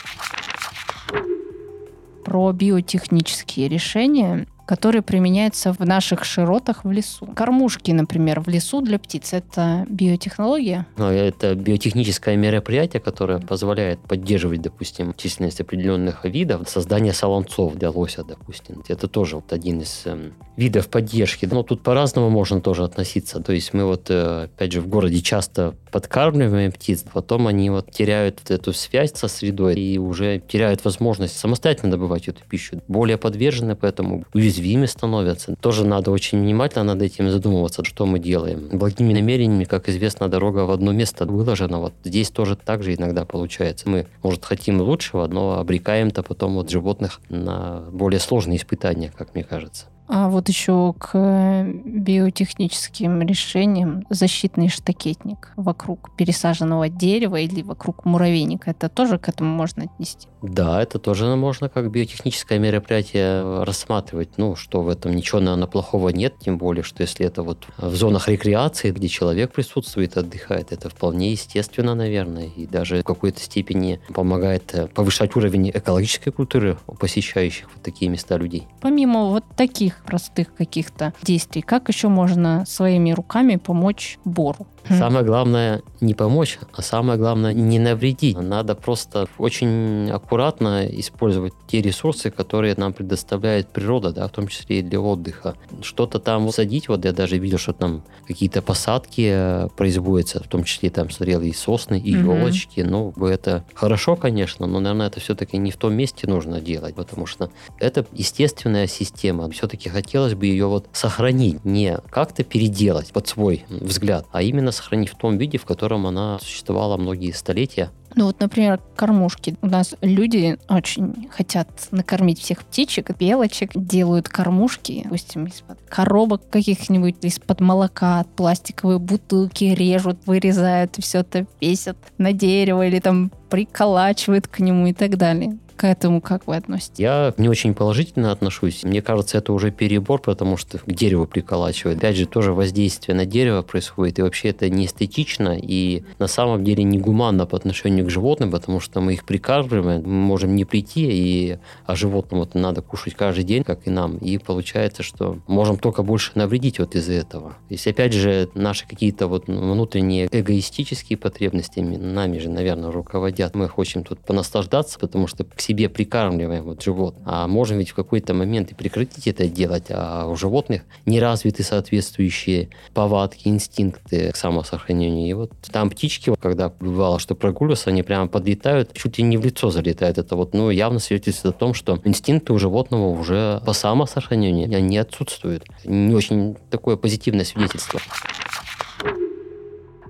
Про 2.23 2.51
биотехнические 2.53 3.67
решения 3.67 4.47
которые 4.65 5.01
применяются 5.01 5.73
в 5.73 5.79
наших 5.79 6.23
широтах 6.23 6.85
в 6.85 6.91
лесу. 6.91 7.27
Кормушки, 7.35 7.91
например, 7.91 8.39
в 8.39 8.47
лесу 8.47 8.81
для 8.81 8.99
птиц– 8.99 9.29
это 9.33 9.85
биотехнология? 9.89 10.87
Ну, 10.97 11.09
это 11.09 11.55
биотехническое 11.55 12.35
мероприятие, 12.37 13.01
которое 13.01 13.39
позволяет 13.39 13.99
поддерживать, 13.99 14.61
допустим, 14.61 15.13
численность 15.15 15.59
определенных 15.59 16.23
видов, 16.25 16.69
создание 16.69 17.13
солонцов 17.13 17.75
для 17.75 17.89
лося, 17.89 18.23
допустим. 18.23 18.83
Это 18.87 19.07
тоже 19.07 19.35
вот 19.35 19.51
один 19.51 19.81
из 19.81 20.03
э, 20.05 20.31
видов 20.55 20.87
поддержки. 20.87 21.45
Но 21.45 21.63
тут 21.63 21.83
по-разному 21.83 22.29
можно 22.29 22.61
тоже 22.61 22.83
относиться. 22.83 23.41
То 23.41 23.51
есть 23.51 23.73
мы 23.73 23.85
вот, 23.85 24.09
э, 24.09 24.45
опять 24.45 24.71
же, 24.71 24.81
в 24.81 24.87
городе 24.87 25.21
часто 25.21 25.75
подкармливаем 25.91 26.71
птиц, 26.71 27.03
потом 27.11 27.47
они 27.47 27.69
вот 27.69 27.91
теряют 27.91 28.49
эту 28.49 28.71
связь 28.71 29.11
со 29.13 29.27
средой 29.27 29.75
и 29.75 29.97
уже 29.97 30.39
теряют 30.39 30.85
возможность 30.85 31.37
самостоятельно 31.37 31.91
добывать 31.91 32.27
эту 32.29 32.41
пищу. 32.47 32.81
Более 32.87 33.17
подвержены 33.17 33.75
поэтому 33.75 34.23
уязвимы 34.33 34.50
уязвимы 34.51 34.87
становятся. 34.87 35.55
Тоже 35.61 35.85
надо 35.85 36.11
очень 36.11 36.41
внимательно 36.41 36.83
над 36.83 37.01
этим 37.01 37.29
задумываться, 37.29 37.83
что 37.83 38.05
мы 38.05 38.19
делаем. 38.19 38.69
Благими 38.71 39.13
намерениями, 39.13 39.63
как 39.63 39.89
известно, 39.89 40.27
дорога 40.27 40.65
в 40.65 40.71
одно 40.71 40.91
место 40.91 41.25
выложена. 41.25 41.79
Вот 41.79 41.93
здесь 42.03 42.29
тоже 42.29 42.55
так 42.55 42.83
же 42.83 42.93
иногда 42.93 43.25
получается. 43.25 43.89
Мы, 43.89 44.07
может, 44.23 44.45
хотим 44.45 44.81
лучшего, 44.81 45.27
но 45.27 45.59
обрекаем-то 45.59 46.23
потом 46.23 46.55
вот 46.55 46.69
животных 46.69 47.21
на 47.29 47.83
более 47.91 48.19
сложные 48.19 48.57
испытания, 48.57 49.11
как 49.17 49.35
мне 49.35 49.43
кажется. 49.43 49.85
А 50.13 50.27
вот 50.27 50.49
еще 50.49 50.93
к 50.99 51.63
биотехническим 51.85 53.21
решениям 53.21 54.05
защитный 54.09 54.67
штакетник 54.67 55.53
вокруг 55.55 56.13
пересаженного 56.17 56.89
дерева 56.89 57.37
или 57.37 57.61
вокруг 57.61 58.03
муравейника, 58.03 58.71
это 58.71 58.89
тоже 58.89 59.17
к 59.17 59.29
этому 59.29 59.55
можно 59.55 59.83
отнести? 59.83 60.27
Да, 60.41 60.81
это 60.81 60.99
тоже 60.99 61.33
можно 61.35 61.69
как 61.69 61.89
биотехническое 61.91 62.59
мероприятие 62.59 63.63
рассматривать. 63.63 64.37
Ну, 64.37 64.57
что 64.57 64.81
в 64.81 64.89
этом 64.89 65.15
ничего, 65.15 65.39
наверное, 65.39 65.67
плохого 65.67 66.09
нет, 66.09 66.33
тем 66.39 66.57
более, 66.57 66.83
что 66.83 67.03
если 67.03 67.25
это 67.25 67.43
вот 67.43 67.67
в 67.77 67.95
зонах 67.95 68.27
рекреации, 68.27 68.91
где 68.91 69.07
человек 69.07 69.53
присутствует, 69.53 70.17
отдыхает, 70.17 70.73
это 70.73 70.89
вполне 70.89 71.31
естественно, 71.31 71.95
наверное, 71.95 72.47
и 72.47 72.65
даже 72.65 72.99
в 72.99 73.03
какой-то 73.05 73.39
степени 73.39 74.01
помогает 74.13 74.73
э, 74.73 74.87
повышать 74.87 75.37
уровень 75.37 75.69
экологической 75.69 76.31
культуры 76.31 76.77
у 76.87 76.95
посещающих 76.95 77.69
вот 77.73 77.81
такие 77.81 78.09
места 78.09 78.35
людей. 78.35 78.67
Помимо 78.81 79.27
вот 79.27 79.45
таких 79.55 80.00
простых 80.01 80.53
каких-то 80.53 81.13
действий, 81.21 81.61
как 81.61 81.89
еще 81.89 82.07
можно 82.07 82.65
своими 82.65 83.11
руками 83.11 83.55
помочь 83.55 84.19
бору? 84.25 84.67
Самое 84.87 85.25
главное 85.25 85.81
не 85.99 86.13
помочь, 86.13 86.59
а 86.73 86.81
самое 86.81 87.17
главное 87.17 87.53
не 87.53 87.79
навредить. 87.79 88.37
Надо 88.37 88.75
просто 88.75 89.27
очень 89.37 90.09
аккуратно 90.11 90.85
использовать 90.85 91.53
те 91.67 91.81
ресурсы, 91.81 92.31
которые 92.31 92.75
нам 92.75 92.93
предоставляет 92.93 93.67
природа, 93.67 94.11
да, 94.11 94.27
в 94.27 94.31
том 94.31 94.47
числе 94.47 94.79
и 94.79 94.81
для 94.81 94.99
отдыха. 94.99 95.55
Что-то 95.81 96.19
там 96.19 96.51
садить, 96.51 96.89
вот 96.89 97.05
я 97.05 97.13
даже 97.13 97.37
видел, 97.37 97.57
что 97.57 97.73
там 97.73 98.03
какие-то 98.27 98.61
посадки 98.61 99.29
э, 99.31 99.67
производятся, 99.75 100.43
в 100.43 100.47
том 100.47 100.63
числе 100.63 100.89
там 100.89 101.09
смотрел 101.09 101.41
и 101.41 101.53
сосны, 101.53 101.99
и 101.99 102.15
угу. 102.15 102.33
елочки. 102.33 102.81
Ну, 102.81 103.13
это 103.25 103.63
хорошо, 103.73 104.15
конечно, 104.15 104.67
но, 104.67 104.79
наверное, 104.79 105.07
это 105.07 105.19
все-таки 105.19 105.57
не 105.57 105.71
в 105.71 105.77
том 105.77 105.93
месте 105.93 106.27
нужно 106.27 106.61
делать, 106.61 106.95
потому 106.95 107.25
что 107.25 107.51
это 107.79 108.05
естественная 108.11 108.87
система. 108.87 109.49
Все-таки 109.51 109.89
хотелось 109.89 110.33
бы 110.33 110.45
ее 110.45 110.67
вот 110.67 110.87
сохранить, 110.93 111.63
не 111.65 111.97
как-то 112.09 112.43
переделать 112.43 113.11
под 113.11 113.27
свой 113.27 113.65
взгляд, 113.69 114.25
а 114.31 114.41
именно 114.41 114.70
именно 114.71 114.77
сохранить 114.77 115.09
в 115.09 115.15
том 115.15 115.37
виде, 115.37 115.57
в 115.57 115.65
котором 115.65 116.07
она 116.07 116.39
существовала 116.39 116.97
многие 116.97 117.31
столетия. 117.31 117.89
Ну 118.15 118.25
вот, 118.25 118.39
например, 118.41 118.81
кормушки. 118.95 119.55
У 119.61 119.67
нас 119.67 119.95
люди 120.01 120.57
очень 120.67 121.29
хотят 121.31 121.67
накормить 121.91 122.39
всех 122.39 122.65
птичек, 122.65 123.17
белочек, 123.17 123.71
делают 123.73 124.27
кормушки, 124.27 125.01
допустим, 125.03 125.45
из-под 125.45 125.79
коробок 125.87 126.41
каких-нибудь, 126.49 127.15
из-под 127.21 127.61
молока, 127.61 128.25
пластиковые 128.35 128.99
бутылки 128.99 129.63
режут, 129.63 130.17
вырезают, 130.25 130.97
все 130.99 131.19
это 131.19 131.45
весят 131.61 131.97
на 132.17 132.33
дерево 132.33 132.85
или 132.85 132.99
там 132.99 133.31
приколачивают 133.51 134.47
к 134.47 134.59
нему 134.59 134.87
и 134.87 134.93
так 134.93 135.17
далее 135.17 135.57
к 135.81 135.83
этому 135.87 136.21
как 136.21 136.45
вы 136.45 136.57
относитесь? 136.57 136.99
Я 136.99 137.33
не 137.37 137.49
очень 137.49 137.73
положительно 137.73 138.31
отношусь. 138.31 138.83
Мне 138.83 139.01
кажется, 139.01 139.39
это 139.39 139.51
уже 139.51 139.71
перебор, 139.71 140.21
потому 140.21 140.55
что 140.55 140.77
к 140.77 140.85
дереву 140.85 141.25
приколачивает. 141.25 141.97
Опять 141.97 142.17
же, 142.17 142.27
тоже 142.27 142.53
воздействие 142.53 143.15
на 143.15 143.25
дерево 143.25 143.63
происходит, 143.63 144.19
и 144.19 144.21
вообще 144.21 144.49
это 144.49 144.69
не 144.69 144.85
эстетично, 144.85 145.57
и 145.59 146.03
на 146.19 146.27
самом 146.27 146.63
деле 146.63 146.83
не 146.83 146.99
гуманно 146.99 147.47
по 147.47 147.57
отношению 147.57 148.05
к 148.05 148.11
животным, 148.11 148.51
потому 148.51 148.79
что 148.79 149.01
мы 149.01 149.13
их 149.13 149.25
прикармливаем, 149.25 150.03
мы 150.03 150.11
можем 150.11 150.55
не 150.55 150.65
прийти, 150.65 151.07
и, 151.09 151.57
а 151.87 151.95
животным 151.95 152.41
вот 152.41 152.53
надо 152.53 152.83
кушать 152.83 153.15
каждый 153.15 153.43
день, 153.43 153.63
как 153.63 153.87
и 153.87 153.89
нам, 153.89 154.17
и 154.17 154.37
получается, 154.37 155.01
что 155.01 155.39
можем 155.47 155.79
только 155.79 156.03
больше 156.03 156.33
навредить 156.35 156.77
вот 156.77 156.93
из-за 156.93 157.13
этого. 157.13 157.55
Если, 157.71 157.89
опять 157.89 158.13
же, 158.13 158.49
наши 158.53 158.87
какие-то 158.87 159.25
вот 159.25 159.47
внутренние 159.47 160.29
эгоистические 160.31 161.17
потребности 161.17 161.79
нами 161.79 162.37
же, 162.37 162.49
наверное, 162.49 162.91
руководят, 162.91 163.40
мы 163.53 163.69
хотим 163.69 164.03
тут 164.03 164.19
понаслаждаться, 164.19 164.99
потому 164.99 165.27
что 165.27 165.43
к 165.43 165.59
себе 165.59 165.89
прикармливаем 165.89 166.63
вот 166.63 166.81
животных. 166.81 167.23
А 167.25 167.47
можем 167.47 167.79
ведь 167.79 167.89
в 167.89 167.95
какой-то 167.95 168.33
момент 168.33 168.71
и 168.71 168.75
прекратить 168.75 169.27
это 169.27 169.47
делать, 169.47 169.85
а 169.89 170.27
у 170.27 170.35
животных 170.35 170.83
не 171.05 171.19
развиты 171.19 171.63
соответствующие 171.63 172.69
повадки, 172.93 173.47
инстинкты 173.47 174.31
к 174.31 174.35
самосохранению. 174.35 175.29
И 175.29 175.33
вот 175.33 175.51
там 175.71 175.89
птички, 175.89 176.33
когда 176.39 176.69
бывало, 176.69 177.19
что 177.19 177.35
прогуливаются, 177.35 177.89
они 177.89 178.03
прямо 178.03 178.27
подлетают, 178.27 178.93
чуть 178.93 179.17
ли 179.17 179.23
не 179.23 179.37
в 179.37 179.45
лицо 179.45 179.69
залетают. 179.69 180.17
Это 180.17 180.35
вот, 180.35 180.53
ну, 180.53 180.69
явно 180.69 180.99
свидетельствует 180.99 181.55
о 181.55 181.59
том, 181.59 181.73
что 181.73 181.99
инстинкты 182.03 182.53
у 182.53 182.59
животного 182.59 183.07
уже 183.07 183.61
по 183.65 183.73
самосохранению, 183.73 184.75
они 184.75 184.97
отсутствуют. 184.97 185.65
Не 185.85 186.13
очень 186.13 186.55
такое 186.69 186.95
позитивное 186.95 187.45
свидетельство. 187.45 187.99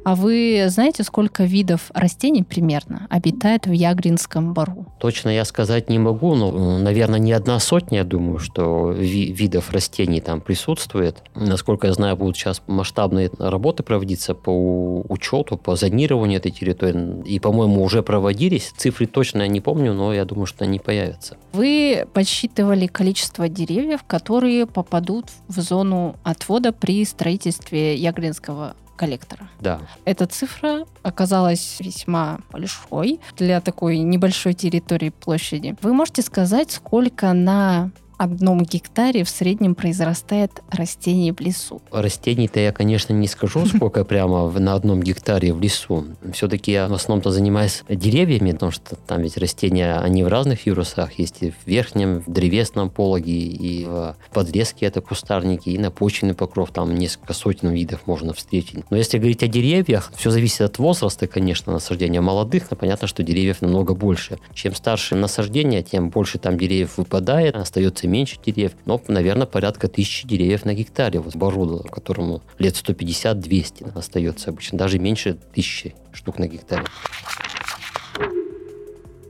А 0.03 0.15
вы 0.15 0.65
знаете, 0.69 1.03
сколько 1.03 1.43
видов 1.43 1.91
растений 1.93 2.43
примерно 2.43 3.05
обитает 3.09 3.67
в 3.67 3.71
Ягринском 3.71 4.53
бару? 4.53 4.87
Точно 4.99 5.29
я 5.29 5.45
сказать 5.45 5.89
не 5.89 5.99
могу, 5.99 6.33
но, 6.35 6.79
наверное, 6.79 7.19
не 7.19 7.31
одна 7.33 7.59
сотня, 7.59 7.99
я 7.99 8.03
думаю, 8.03 8.39
что 8.39 8.91
ви- 8.91 9.31
видов 9.31 9.71
растений 9.71 10.19
там 10.21 10.41
присутствует. 10.41 11.21
Насколько 11.35 11.87
я 11.87 11.93
знаю, 11.93 12.15
будут 12.15 12.35
сейчас 12.35 12.63
масштабные 12.67 13.29
работы 13.37 13.83
проводиться 13.83 14.33
по 14.33 15.01
учету, 15.07 15.57
по 15.57 15.75
зонированию 15.75 16.39
этой 16.39 16.51
территории. 16.51 17.21
И, 17.25 17.39
по-моему, 17.39 17.83
уже 17.83 18.01
проводились. 18.01 18.73
Цифры 18.75 19.05
точно 19.05 19.43
я 19.43 19.47
не 19.47 19.61
помню, 19.61 19.93
но 19.93 20.13
я 20.13 20.25
думаю, 20.25 20.47
что 20.47 20.65
они 20.65 20.79
появятся. 20.79 21.37
Вы 21.53 22.07
подсчитывали 22.13 22.87
количество 22.87 23.47
деревьев, 23.47 24.03
которые 24.07 24.65
попадут 24.65 25.25
в 25.47 25.59
зону 25.61 26.15
отвода 26.23 26.71
при 26.71 27.05
строительстве 27.05 27.95
Ягринского 27.95 28.75
коллектора. 29.01 29.49
Да. 29.59 29.79
Эта 30.05 30.27
цифра 30.27 30.85
оказалась 31.01 31.77
весьма 31.79 32.37
большой 32.51 33.19
для 33.35 33.59
такой 33.59 33.97
небольшой 33.97 34.53
территории 34.53 35.09
площади. 35.09 35.75
Вы 35.81 35.93
можете 35.95 36.21
сказать, 36.21 36.69
сколько 36.69 37.33
на 37.33 37.89
одном 38.21 38.63
гектаре 38.63 39.23
в 39.23 39.29
среднем 39.29 39.73
произрастает 39.73 40.61
растений 40.69 41.31
в 41.31 41.39
лесу? 41.39 41.81
Растений-то 41.91 42.59
я, 42.59 42.71
конечно, 42.71 43.13
не 43.13 43.27
скажу, 43.27 43.65
сколько 43.75 44.05
прямо 44.05 44.47
на 44.51 44.75
одном 44.75 45.01
гектаре 45.01 45.53
в 45.53 45.59
лесу. 45.59 46.05
Все-таки 46.33 46.71
я 46.71 46.87
в 46.87 46.93
основном-то 46.93 47.31
занимаюсь 47.31 47.83
деревьями, 47.89 48.51
потому 48.51 48.71
что 48.71 48.95
там 48.95 49.23
ведь 49.23 49.37
растения, 49.37 49.95
они 49.95 50.23
в 50.23 50.27
разных 50.27 50.67
вирусах. 50.67 51.13
Есть 51.13 51.37
и 51.41 51.49
в 51.51 51.55
верхнем, 51.65 52.21
в 52.21 52.31
древесном 52.31 52.91
пологе, 52.91 53.31
и 53.31 53.85
в 53.85 54.15
подлеске 54.31 54.85
это 54.85 55.01
кустарники, 55.01 55.69
и 55.69 55.77
на 55.79 55.89
почвенный 55.89 56.35
покров. 56.35 56.71
Там 56.71 56.93
несколько 56.93 57.33
сотен 57.33 57.69
видов 57.69 58.01
можно 58.05 58.33
встретить. 58.33 58.83
Но 58.91 58.97
если 58.97 59.17
говорить 59.17 59.41
о 59.41 59.47
деревьях, 59.47 60.11
все 60.15 60.29
зависит 60.29 60.61
от 60.61 60.77
возраста, 60.77 61.25
конечно, 61.25 61.73
насаждения 61.73 62.21
молодых. 62.21 62.69
Но 62.69 62.77
понятно, 62.77 63.07
что 63.07 63.23
деревьев 63.23 63.61
намного 63.61 63.95
больше. 63.95 64.37
Чем 64.53 64.75
старше 64.75 65.15
насаждение, 65.15 65.81
тем 65.81 66.09
больше 66.09 66.37
там 66.37 66.57
деревьев 66.57 66.97
выпадает, 66.97 67.55
остается 67.55 68.10
меньше 68.11 68.37
деревьев, 68.45 68.73
но, 68.85 69.01
наверное, 69.07 69.47
порядка 69.47 69.87
тысячи 69.87 70.27
деревьев 70.27 70.65
на 70.65 70.73
гектаре 70.73 71.19
вот 71.19 71.35
оборудовано, 71.35 71.89
которому 71.89 72.41
лет 72.59 72.75
150-200 72.75 73.97
остается 73.97 74.49
обычно, 74.49 74.77
даже 74.77 74.99
меньше 74.99 75.37
тысячи 75.53 75.95
штук 76.11 76.37
на 76.37 76.47
гектаре. 76.47 76.85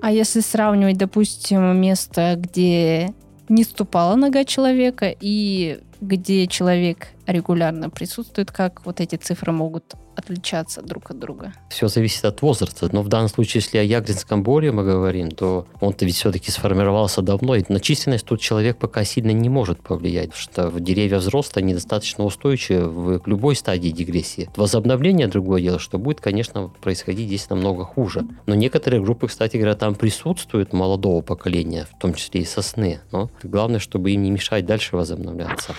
А 0.02 0.12
если 0.12 0.40
сравнивать, 0.40 0.98
допустим, 0.98 1.80
место, 1.80 2.34
где 2.36 3.14
не 3.50 3.64
ступала 3.64 4.16
нога 4.16 4.46
человека 4.46 5.14
и 5.22 5.80
где 6.02 6.48
человек 6.48 7.10
регулярно 7.28 7.90
присутствует, 7.92 8.52
как 8.52 8.86
вот 8.86 9.00
эти 9.00 9.16
цифры 9.16 9.52
могут 9.52 9.94
отличаться 10.22 10.82
друг 10.82 11.12
от 11.12 11.20
друга? 11.20 11.54
Все 11.70 11.88
зависит 11.88 12.26
от 12.26 12.42
возраста. 12.42 12.90
Но 12.92 13.02
в 13.02 13.08
данном 13.08 13.30
случае, 13.30 13.62
если 13.62 13.78
о 13.78 13.84
Ягринском 13.84 14.44
боре 14.44 14.72
мы 14.72 14.84
говорим, 14.84 15.32
то 15.32 15.68
он-то 15.80 16.06
ведь 16.06 16.16
все-таки 16.16 16.52
сформировался 16.52 17.22
давно. 17.22 17.56
И 17.56 17.64
на 17.68 17.80
численность 17.80 18.26
тут 18.26 18.40
человек 18.40 18.78
пока 18.78 19.04
сильно 19.04 19.32
не 19.32 19.50
может 19.50 19.82
повлиять, 19.82 20.32
потому 20.32 20.72
что 20.72 20.80
деревья 20.80 21.18
взрослые, 21.18 21.64
они 21.64 21.74
достаточно 21.74 22.24
устойчивы 22.24 23.20
к 23.20 23.28
любой 23.28 23.56
стадии 23.56 23.90
дегрессии. 23.90 24.50
Возобновление 24.56 25.28
другое 25.28 25.62
дело, 25.62 25.80
что 25.80 25.98
будет, 25.98 26.22
конечно, 26.22 26.70
происходить 26.82 27.28
здесь 27.28 27.50
намного 27.50 27.84
хуже. 27.84 28.26
Но 28.46 28.56
некоторые 28.56 29.02
группы, 29.02 29.28
кстати 29.28 29.58
говоря, 29.58 29.76
там 29.76 29.96
присутствуют 29.96 30.74
молодого 30.74 31.22
поколения, 31.22 31.88
в 31.92 32.00
том 32.00 32.14
числе 32.14 32.42
и 32.42 32.46
сосны. 32.46 33.00
Но 33.12 33.30
главное, 33.44 33.80
чтобы 33.80 34.12
им 34.12 34.24
не 34.24 34.32
мешать 34.32 34.66
дальше 34.66 34.96
возобновляться 34.96 35.74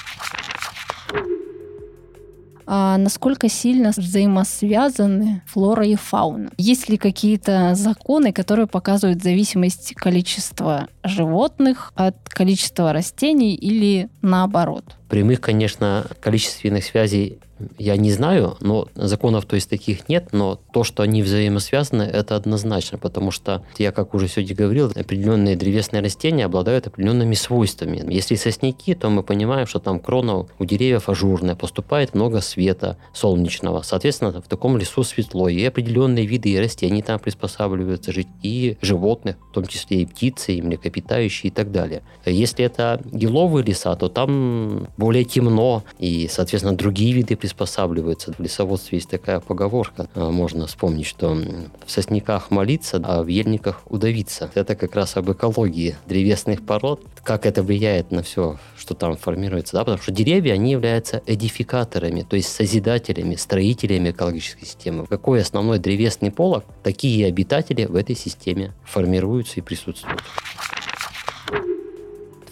а 2.67 2.97
насколько 2.97 3.49
сильно 3.49 3.91
взаимосвязаны 3.91 5.43
флора 5.47 5.87
и 5.87 5.95
фауна. 5.95 6.51
Есть 6.57 6.89
ли 6.89 6.97
какие-то 6.97 7.75
законы, 7.75 8.33
которые 8.33 8.67
показывают 8.67 9.23
зависимость 9.23 9.95
количества 9.95 10.89
животных 11.05 11.93
от 11.95 12.17
количества 12.29 12.93
растений 12.93 13.55
или 13.55 14.09
наоборот? 14.23 14.85
Прямых, 15.09 15.41
конечно, 15.41 16.07
количественных 16.21 16.85
связей 16.85 17.39
я 17.79 17.97
не 17.97 18.13
знаю, 18.13 18.57
но 18.61 18.89
законов 18.95 19.47
то 19.47 19.55
есть 19.55 19.69
таких 19.69 20.09
нет, 20.09 20.29
но 20.33 20.61
то, 20.73 20.85
что 20.85 21.03
они 21.03 21.23
взаимосвязаны, 21.23 22.03
это 22.03 22.37
однозначно, 22.37 22.99
потому 22.99 23.31
что 23.31 23.65
я, 23.79 23.93
как 23.93 24.15
уже 24.15 24.29
сегодня 24.29 24.55
говорил, 24.55 24.93
определенные 24.95 25.57
древесные 25.57 26.03
растения 26.03 26.45
обладают 26.45 26.87
определенными 26.87 27.35
свойствами. 27.35 28.03
Если 28.13 28.35
сосняки, 28.35 28.95
то 28.95 29.11
мы 29.11 29.23
понимаем, 29.23 29.67
что 29.67 29.79
там 29.79 30.01
крона 30.01 30.47
у 30.59 30.65
деревьев 30.65 31.09
ажурная, 31.09 31.55
поступает 31.55 32.15
много 32.15 32.41
света 32.41 32.97
солнечного. 33.13 33.83
Соответственно, 33.83 34.41
в 34.41 34.49
таком 34.49 34.77
лесу 34.77 35.03
светло, 35.05 35.49
и 35.49 35.63
определенные 35.65 36.27
виды 36.27 36.51
и 36.51 36.59
растений 36.59 37.03
там 37.03 37.19
приспосабливаются 37.19 38.13
жить, 38.13 38.29
и 38.43 38.77
животных, 38.81 39.37
в 39.51 39.55
том 39.55 39.67
числе 39.67 40.03
и 40.03 40.07
птицы, 40.07 40.55
и 40.55 40.63
млекопитающие 40.63 40.92
млекопитающие 40.93 41.51
и 41.51 41.55
так 41.55 41.71
далее. 41.71 42.03
Если 42.25 42.65
это 42.65 43.01
еловые 43.13 43.65
леса, 43.65 43.95
то 43.97 44.09
там 44.09 44.89
более 44.97 45.25
темно, 45.25 45.83
и, 45.99 46.29
соответственно, 46.31 46.77
другие 46.77 47.13
виды 47.13 47.37
приспосабливаются. 47.37 48.33
В 48.33 48.41
лесоводстве 48.41 48.99
есть 48.99 49.11
такая 49.11 49.41
поговорка, 49.41 50.09
а, 50.15 50.31
можно 50.31 50.67
вспомнить, 50.67 51.07
что 51.07 51.37
в 51.87 51.91
сосняках 51.91 52.51
молиться, 52.51 53.01
а 53.03 53.23
в 53.23 53.27
ельниках 53.27 53.83
удавиться. 53.89 54.51
Это 54.55 54.75
как 54.77 54.95
раз 54.95 55.17
об 55.17 55.31
экологии 55.31 55.97
древесных 56.07 56.65
пород, 56.65 57.01
как 57.25 57.47
это 57.47 57.63
влияет 57.63 58.11
на 58.11 58.23
все, 58.23 58.59
что 58.77 58.95
там 58.95 59.17
формируется. 59.17 59.73
Да? 59.75 59.81
Потому 59.81 60.03
что 60.03 60.13
деревья, 60.13 60.55
они 60.55 60.73
являются 60.73 61.23
эдификаторами, 61.27 62.23
то 62.23 62.37
есть 62.37 62.49
созидателями, 62.49 63.37
строителями 63.37 64.11
экологической 64.11 64.67
системы. 64.67 65.07
Какой 65.07 65.41
основной 65.41 65.79
древесный 65.79 66.31
полог, 66.31 66.65
такие 66.83 67.27
обитатели 67.27 67.85
в 67.85 67.97
этой 67.97 68.17
системе 68.17 68.73
формируются 68.85 69.61
и 69.61 69.63
присутствуют. 69.63 70.21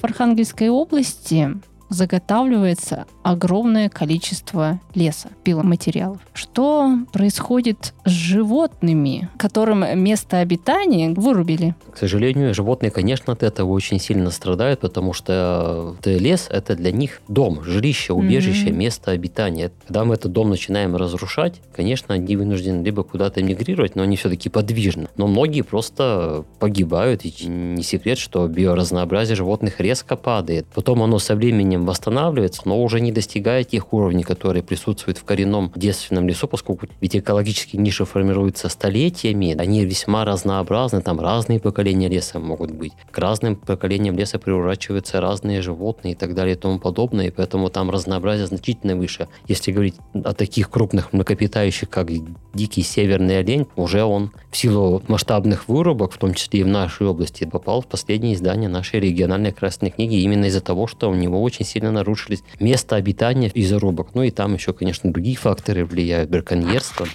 В 0.00 0.04
Архангельской 0.04 0.70
области 0.70 1.60
заготавливается 1.90 3.06
огромное 3.22 3.88
количество 3.88 4.80
леса, 4.94 5.28
пиломатериалов. 5.44 6.20
Что 6.32 6.98
происходит 7.12 7.92
с 8.04 8.10
животными, 8.10 9.28
которым 9.36 9.84
место 9.98 10.38
обитания 10.38 11.10
вырубили? 11.10 11.74
К 11.92 11.98
сожалению, 11.98 12.54
животные, 12.54 12.90
конечно, 12.90 13.32
от 13.32 13.42
этого 13.42 13.70
очень 13.70 14.00
сильно 14.00 14.30
страдают, 14.30 14.80
потому 14.80 15.12
что 15.12 15.96
э, 16.04 16.18
лес– 16.18 16.48
это 16.50 16.76
для 16.76 16.92
них 16.92 17.20
дом, 17.28 17.62
жилище, 17.62 18.12
убежище, 18.12 18.68
mm-hmm. 18.68 18.72
место 18.72 19.10
обитания. 19.10 19.72
Когда 19.86 20.04
мы 20.04 20.14
этот 20.14 20.32
дом 20.32 20.50
начинаем 20.50 20.96
разрушать, 20.96 21.60
конечно, 21.74 22.14
они 22.14 22.36
вынуждены 22.36 22.82
либо 22.82 23.02
куда-то 23.02 23.42
мигрировать, 23.42 23.96
но 23.96 24.02
они 24.02 24.16
все-таки 24.16 24.48
подвижны. 24.48 25.08
Но 25.16 25.26
многие 25.26 25.62
просто 25.62 26.44
погибают, 26.58 27.24
и 27.24 27.46
не 27.46 27.82
секрет, 27.82 28.18
что 28.18 28.46
биоразнообразие 28.46 29.36
животных 29.36 29.80
резко 29.80 30.16
падает. 30.16 30.66
Потом 30.74 31.02
оно 31.02 31.18
со 31.18 31.34
временем 31.34 31.79
восстанавливается, 31.86 32.62
но 32.64 32.82
уже 32.82 33.00
не 33.00 33.12
достигает 33.12 33.68
тех 33.68 33.92
уровней, 33.92 34.22
которые 34.22 34.62
присутствуют 34.62 35.18
в 35.18 35.24
коренном 35.24 35.72
девственном 35.74 36.28
лесу, 36.28 36.46
поскольку 36.48 36.86
ведь 37.00 37.16
экологические 37.16 37.80
ниши 37.80 38.04
формируются 38.04 38.68
столетиями, 38.68 39.56
они 39.58 39.84
весьма 39.84 40.24
разнообразны, 40.24 41.02
там 41.02 41.20
разные 41.20 41.60
поколения 41.60 42.08
леса 42.08 42.38
могут 42.38 42.70
быть. 42.70 42.92
К 43.10 43.18
разным 43.18 43.56
поколениям 43.56 44.16
леса 44.16 44.38
приурачиваются 44.38 45.20
разные 45.20 45.62
животные 45.62 46.12
и 46.12 46.16
так 46.16 46.34
далее 46.34 46.56
и 46.56 46.58
тому 46.58 46.78
подобное, 46.78 47.28
и 47.28 47.30
поэтому 47.30 47.70
там 47.70 47.90
разнообразие 47.90 48.46
значительно 48.46 48.96
выше. 48.96 49.28
Если 49.46 49.72
говорить 49.72 49.96
о 50.12 50.32
таких 50.34 50.70
крупных 50.70 51.12
млекопитающих, 51.12 51.88
как 51.88 52.08
дикий 52.54 52.82
северный 52.82 53.38
олень, 53.38 53.66
уже 53.76 54.04
он 54.04 54.32
в 54.50 54.56
силу 54.56 55.02
масштабных 55.08 55.68
вырубок, 55.68 56.12
в 56.12 56.18
том 56.18 56.34
числе 56.34 56.60
и 56.60 56.62
в 56.62 56.68
нашей 56.68 57.06
области, 57.06 57.44
попал 57.44 57.80
в 57.80 57.86
последнее 57.86 58.34
издание 58.34 58.68
нашей 58.68 59.00
региональной 59.00 59.52
красной 59.52 59.90
книги 59.90 60.16
именно 60.16 60.46
из-за 60.46 60.60
того, 60.60 60.86
что 60.86 61.10
у 61.10 61.14
него 61.14 61.42
очень 61.42 61.64
сильно 61.70 61.90
нарушились 61.92 62.42
место 62.58 62.96
обитания 62.96 63.50
и 63.52 63.64
зарубок. 63.64 64.14
Ну 64.14 64.22
и 64.22 64.30
там 64.30 64.54
еще, 64.54 64.72
конечно, 64.72 65.10
другие 65.12 65.36
факторы 65.36 65.84
влияют, 65.84 66.30
браконьерство. 66.30 67.06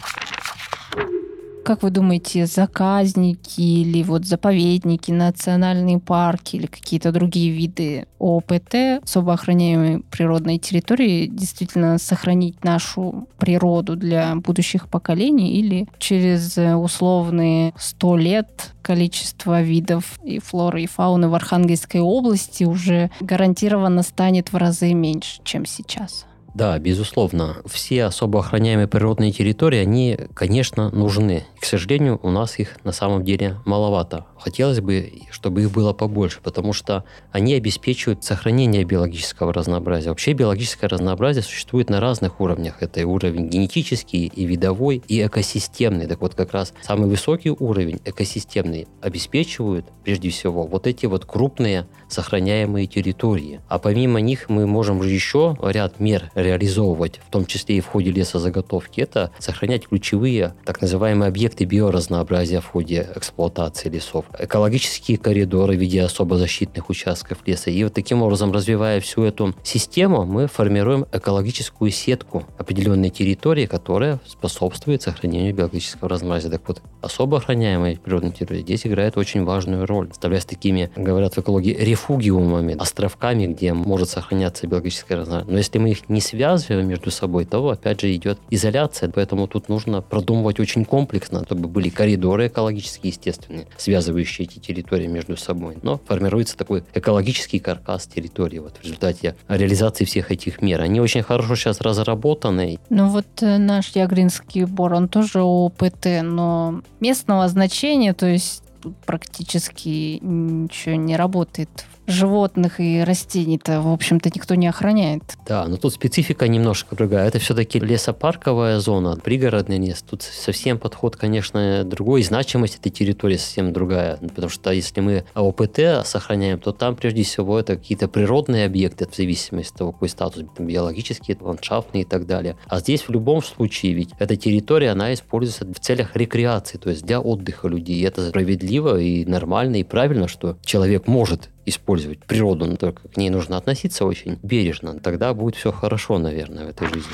Как 1.65 1.81
вы 1.81 1.89
думаете, 1.89 2.45
заказники 2.45 3.59
или 3.59 4.03
вот 4.03 4.27
заповедники, 4.27 5.09
национальные 5.09 5.97
парки 5.97 6.57
или 6.57 6.67
какие-то 6.67 7.11
другие 7.11 7.51
виды 7.51 8.05
ОПТ, 8.19 9.01
особо 9.01 9.33
охраняемой 9.33 10.01
природной 10.11 10.59
территории, 10.59 11.25
действительно 11.25 11.97
сохранить 11.97 12.63
нашу 12.63 13.27
природу 13.39 13.95
для 13.95 14.35
будущих 14.35 14.87
поколений 14.89 15.53
или 15.53 15.87
через 15.97 16.55
условные 16.55 17.73
сто 17.79 18.15
лет 18.15 18.75
количество 18.83 19.63
видов 19.63 20.19
и 20.23 20.37
флоры, 20.37 20.83
и 20.83 20.87
фауны 20.87 21.29
в 21.29 21.33
Архангельской 21.33 21.99
области 21.99 22.63
уже 22.63 23.09
гарантированно 23.21 24.03
станет 24.03 24.53
в 24.53 24.57
разы 24.57 24.93
меньше, 24.93 25.41
чем 25.43 25.65
сейчас? 25.65 26.27
Да, 26.55 26.79
безусловно. 26.79 27.57
Все 27.65 28.05
особо 28.05 28.39
охраняемые 28.39 28.87
природные 28.87 29.33
территории, 29.33 29.79
они, 29.79 30.17
конечно, 30.33 30.89
нужны. 30.89 31.45
К 31.59 31.65
сожалению, 31.65 32.17
у 32.23 32.29
нас 32.29 32.59
их 32.59 32.77
на 32.85 32.93
самом 32.93 33.25
деле 33.25 33.57
маловато. 33.65 34.25
Хотелось 34.39 34.79
бы, 34.79 35.11
чтобы 35.31 35.63
их 35.63 35.71
было 35.71 35.91
побольше, 35.91 36.39
потому 36.41 36.71
что 36.71 37.03
они 37.33 37.55
обеспечивают 37.55 38.23
сохранение 38.23 38.85
биологического 38.85 39.51
разнообразия. 39.51 40.07
Вообще 40.07 40.31
биологическое 40.31 40.89
разнообразие 40.89 41.43
существует 41.43 41.89
на 41.89 41.99
разных 41.99 42.39
уровнях. 42.39 42.77
Это 42.79 43.01
и 43.01 43.03
уровень 43.03 43.49
генетический, 43.49 44.27
и 44.27 44.45
видовой, 44.45 45.03
и 45.09 45.25
экосистемный. 45.25 46.07
Так 46.07 46.21
вот, 46.21 46.35
как 46.35 46.53
раз 46.53 46.73
самый 46.81 47.09
высокий 47.09 47.49
уровень 47.49 47.99
экосистемный 48.05 48.87
обеспечивают, 49.01 49.87
прежде 50.05 50.29
всего, 50.29 50.65
вот 50.65 50.87
эти 50.87 51.05
вот 51.05 51.25
крупные 51.25 51.85
сохраняемые 52.07 52.87
территории. 52.87 53.59
А 53.67 53.77
помимо 53.77 54.21
них 54.21 54.47
мы 54.47 54.65
можем 54.67 55.01
еще 55.01 55.57
ряд 55.61 55.99
мер 55.99 56.31
реализовывать, 56.45 57.19
в 57.27 57.31
том 57.31 57.45
числе 57.45 57.77
и 57.77 57.81
в 57.81 57.87
ходе 57.87 58.11
лесозаготовки, 58.11 59.01
это 59.01 59.31
сохранять 59.39 59.87
ключевые 59.87 60.53
так 60.65 60.81
называемые 60.81 61.27
объекты 61.27 61.65
биоразнообразия 61.65 62.61
в 62.61 62.67
ходе 62.67 63.07
эксплуатации 63.15 63.89
лесов, 63.89 64.25
экологические 64.37 65.17
коридоры 65.17 65.75
в 65.75 65.79
виде 65.79 66.01
особо 66.01 66.37
защитных 66.37 66.89
участков 66.89 67.39
леса. 67.45 67.71
И 67.71 67.83
вот 67.83 67.93
таким 67.93 68.21
образом, 68.21 68.51
развивая 68.51 68.99
всю 68.99 69.23
эту 69.23 69.53
систему, 69.63 70.25
мы 70.25 70.47
формируем 70.47 71.05
экологическую 71.11 71.91
сетку 71.91 72.43
определенной 72.57 73.09
территории, 73.09 73.65
которая 73.65 74.19
способствует 74.25 75.01
сохранению 75.01 75.53
биологического 75.53 76.09
разнообразия. 76.09 76.49
Так 76.49 76.61
вот, 76.67 76.81
особо 77.01 77.37
охраняемые 77.37 77.97
природные 77.97 78.31
территории 78.31 78.61
здесь 78.61 78.85
играют 78.85 79.17
очень 79.17 79.43
важную 79.43 79.85
роль, 79.85 80.09
становясь 80.13 80.45
такими, 80.45 80.91
говорят 80.95 81.35
в 81.35 81.39
экологии, 81.39 81.73
рефугиумами, 81.73 82.75
островками, 82.77 83.47
где 83.47 83.73
может 83.73 84.09
сохраняться 84.09 84.67
биологическое 84.67 85.17
разнообразие. 85.17 85.51
Но 85.51 85.57
если 85.57 85.79
мы 85.79 85.89
их 85.91 86.09
не 86.09 86.21
связываем 86.21 86.34
между 86.83 87.11
собой, 87.11 87.45
то 87.45 87.69
опять 87.69 88.01
же 88.01 88.13
идет 88.13 88.39
изоляция. 88.49 89.09
Поэтому 89.09 89.47
тут 89.47 89.69
нужно 89.69 90.01
продумывать 90.01 90.59
очень 90.59 90.85
комплексно, 90.85 91.43
чтобы 91.45 91.67
были 91.67 91.89
коридоры 91.89 92.47
экологические, 92.47 93.11
естественные, 93.11 93.67
связывающие 93.77 94.47
эти 94.47 94.59
территории 94.59 95.07
между 95.07 95.37
собой. 95.37 95.77
Но 95.81 95.99
формируется 96.05 96.57
такой 96.57 96.83
экологический 96.93 97.59
каркас 97.59 98.07
территории 98.07 98.59
вот 98.59 98.77
в 98.77 98.83
результате 98.83 99.35
реализации 99.47 100.05
всех 100.05 100.31
этих 100.31 100.61
мер. 100.61 100.81
Они 100.81 100.99
очень 100.99 101.23
хорошо 101.23 101.55
сейчас 101.55 101.81
разработаны. 101.81 102.79
Ну 102.89 103.09
вот 103.09 103.25
э, 103.41 103.57
наш 103.57 103.95
Ягринский 103.95 104.65
бор, 104.65 104.93
он 104.93 105.07
тоже 105.07 105.41
ОПТ, 105.41 106.21
но 106.23 106.81
местного 106.99 107.47
значения, 107.47 108.13
то 108.13 108.27
есть 108.27 108.63
практически 109.05 110.19
ничего 110.21 110.95
не 110.95 111.15
работает 111.15 111.69
животных 112.07 112.79
и 112.79 113.03
растений-то, 113.03 113.81
в 113.81 113.91
общем-то, 113.91 114.29
никто 114.33 114.55
не 114.55 114.67
охраняет. 114.67 115.23
Да, 115.47 115.67
но 115.67 115.77
тут 115.77 115.93
специфика 115.93 116.47
немножко 116.47 116.95
другая. 116.95 117.27
Это 117.27 117.39
все-таки 117.39 117.79
лесопарковая 117.79 118.79
зона, 118.79 119.15
пригородный 119.15 119.79
лес. 119.79 120.03
Тут 120.07 120.21
совсем 120.21 120.77
подход, 120.77 121.15
конечно, 121.15 121.83
другой. 121.83 122.23
значимость 122.23 122.77
этой 122.77 122.89
территории 122.89 123.37
совсем 123.37 123.73
другая. 123.73 124.17
Потому 124.17 124.49
что 124.49 124.71
если 124.71 125.01
мы 125.01 125.25
ОПТ 125.33 126.05
сохраняем, 126.05 126.59
то 126.59 126.71
там, 126.71 126.95
прежде 126.95 127.23
всего, 127.23 127.59
это 127.59 127.75
какие-то 127.75 128.07
природные 128.07 128.65
объекты, 128.65 129.07
в 129.07 129.15
зависимости 129.15 129.71
от 129.73 129.77
того, 129.77 129.91
какой 129.91 130.09
статус, 130.09 130.43
биологические, 130.57 131.37
ландшафтные 131.39 132.03
и 132.03 132.05
так 132.05 132.25
далее. 132.25 132.57
А 132.67 132.79
здесь 132.79 133.01
в 133.01 133.09
любом 133.09 133.43
случае, 133.43 133.93
ведь 133.93 134.11
эта 134.19 134.35
территория, 134.35 134.91
она 134.91 135.13
используется 135.13 135.65
в 135.65 135.79
целях 135.79 136.15
рекреации, 136.15 136.77
то 136.77 136.89
есть 136.89 137.03
для 137.05 137.19
отдыха 137.19 137.67
людей. 137.67 137.97
И 137.97 138.03
это 138.03 138.29
справедливо 138.29 138.99
и 138.99 139.25
нормально 139.25 139.77
и 139.77 139.83
правильно, 139.83 140.27
что 140.27 140.57
человек 140.63 141.07
может 141.07 141.49
использовать 141.65 142.19
природу, 142.19 142.65
но 142.65 142.75
только 142.75 143.07
к 143.07 143.17
ней 143.17 143.29
нужно 143.29 143.57
относиться 143.57 144.05
очень 144.05 144.39
бережно. 144.43 144.99
Тогда 144.99 145.33
будет 145.33 145.55
все 145.55 145.71
хорошо, 145.71 146.17
наверное, 146.17 146.65
в 146.65 146.69
этой 146.69 146.87
жизни. 146.87 147.11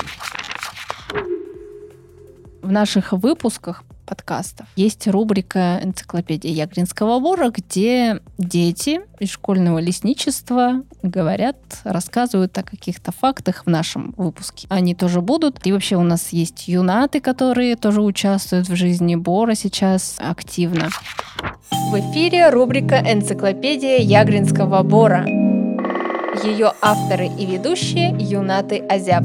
В 2.62 2.70
наших 2.70 3.12
выпусках 3.12 3.82
подкастов 4.06 4.66
есть 4.76 5.08
рубрика 5.08 5.80
«Энциклопедия 5.82 6.52
Ягринского 6.52 7.18
бора», 7.18 7.50
где 7.50 8.20
дети 8.38 9.00
из 9.18 9.30
школьного 9.30 9.78
лесничества 9.78 10.82
говорят, 11.02 11.56
рассказывают 11.84 12.56
о 12.58 12.62
каких-то 12.62 13.10
фактах 13.10 13.64
в 13.64 13.70
нашем 13.70 14.14
выпуске. 14.16 14.66
Они 14.70 14.94
тоже 14.94 15.20
будут. 15.20 15.66
И 15.66 15.72
вообще 15.72 15.96
у 15.96 16.02
нас 16.02 16.28
есть 16.28 16.68
юнаты, 16.68 17.20
которые 17.20 17.74
тоже 17.76 18.02
участвуют 18.02 18.68
в 18.68 18.76
жизни 18.76 19.16
бора 19.16 19.54
сейчас 19.54 20.16
активно. 20.18 20.90
В 21.70 21.94
эфире 21.94 22.50
рубрика 22.50 22.96
«Энциклопедия 22.96 23.98
Ягринского 23.98 24.82
бора». 24.82 25.24
Ее 26.42 26.72
авторы 26.80 27.26
и 27.26 27.46
ведущие– 27.46 28.16
Юнаты 28.18 28.78
Азяб. 28.78 29.22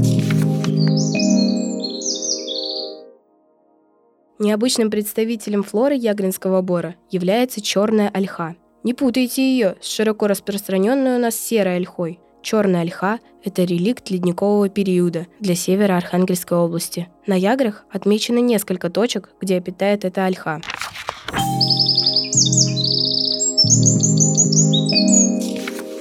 Необычным 4.37 4.91
представителем 4.91 5.63
флоры 5.63 5.95
Ягринского 5.95 6.61
бора 6.61 6.95
является 7.09 7.59
черная 7.59 8.09
ольха. 8.09 8.55
Не 8.83 8.93
путайте 8.93 9.41
ее 9.41 9.75
с 9.81 9.89
широко 9.89 10.27
распространенной 10.27 11.15
у 11.15 11.19
нас 11.19 11.35
серой 11.35 11.77
ольхой. 11.77 12.19
Черная 12.43 12.81
ольха– 12.81 13.19
это 13.43 13.63
реликт 13.63 14.11
ледникового 14.11 14.69
периода 14.69 15.25
для 15.39 15.55
севера 15.55 15.97
Архангельской 15.97 16.57
области. 16.57 17.09
На 17.25 17.33
Яграх 17.33 17.85
отмечено 17.91 18.37
несколько 18.37 18.91
точек, 18.91 19.31
где 19.41 19.57
обитает 19.57 20.05
эта 20.05 20.25
ольха. 20.25 20.61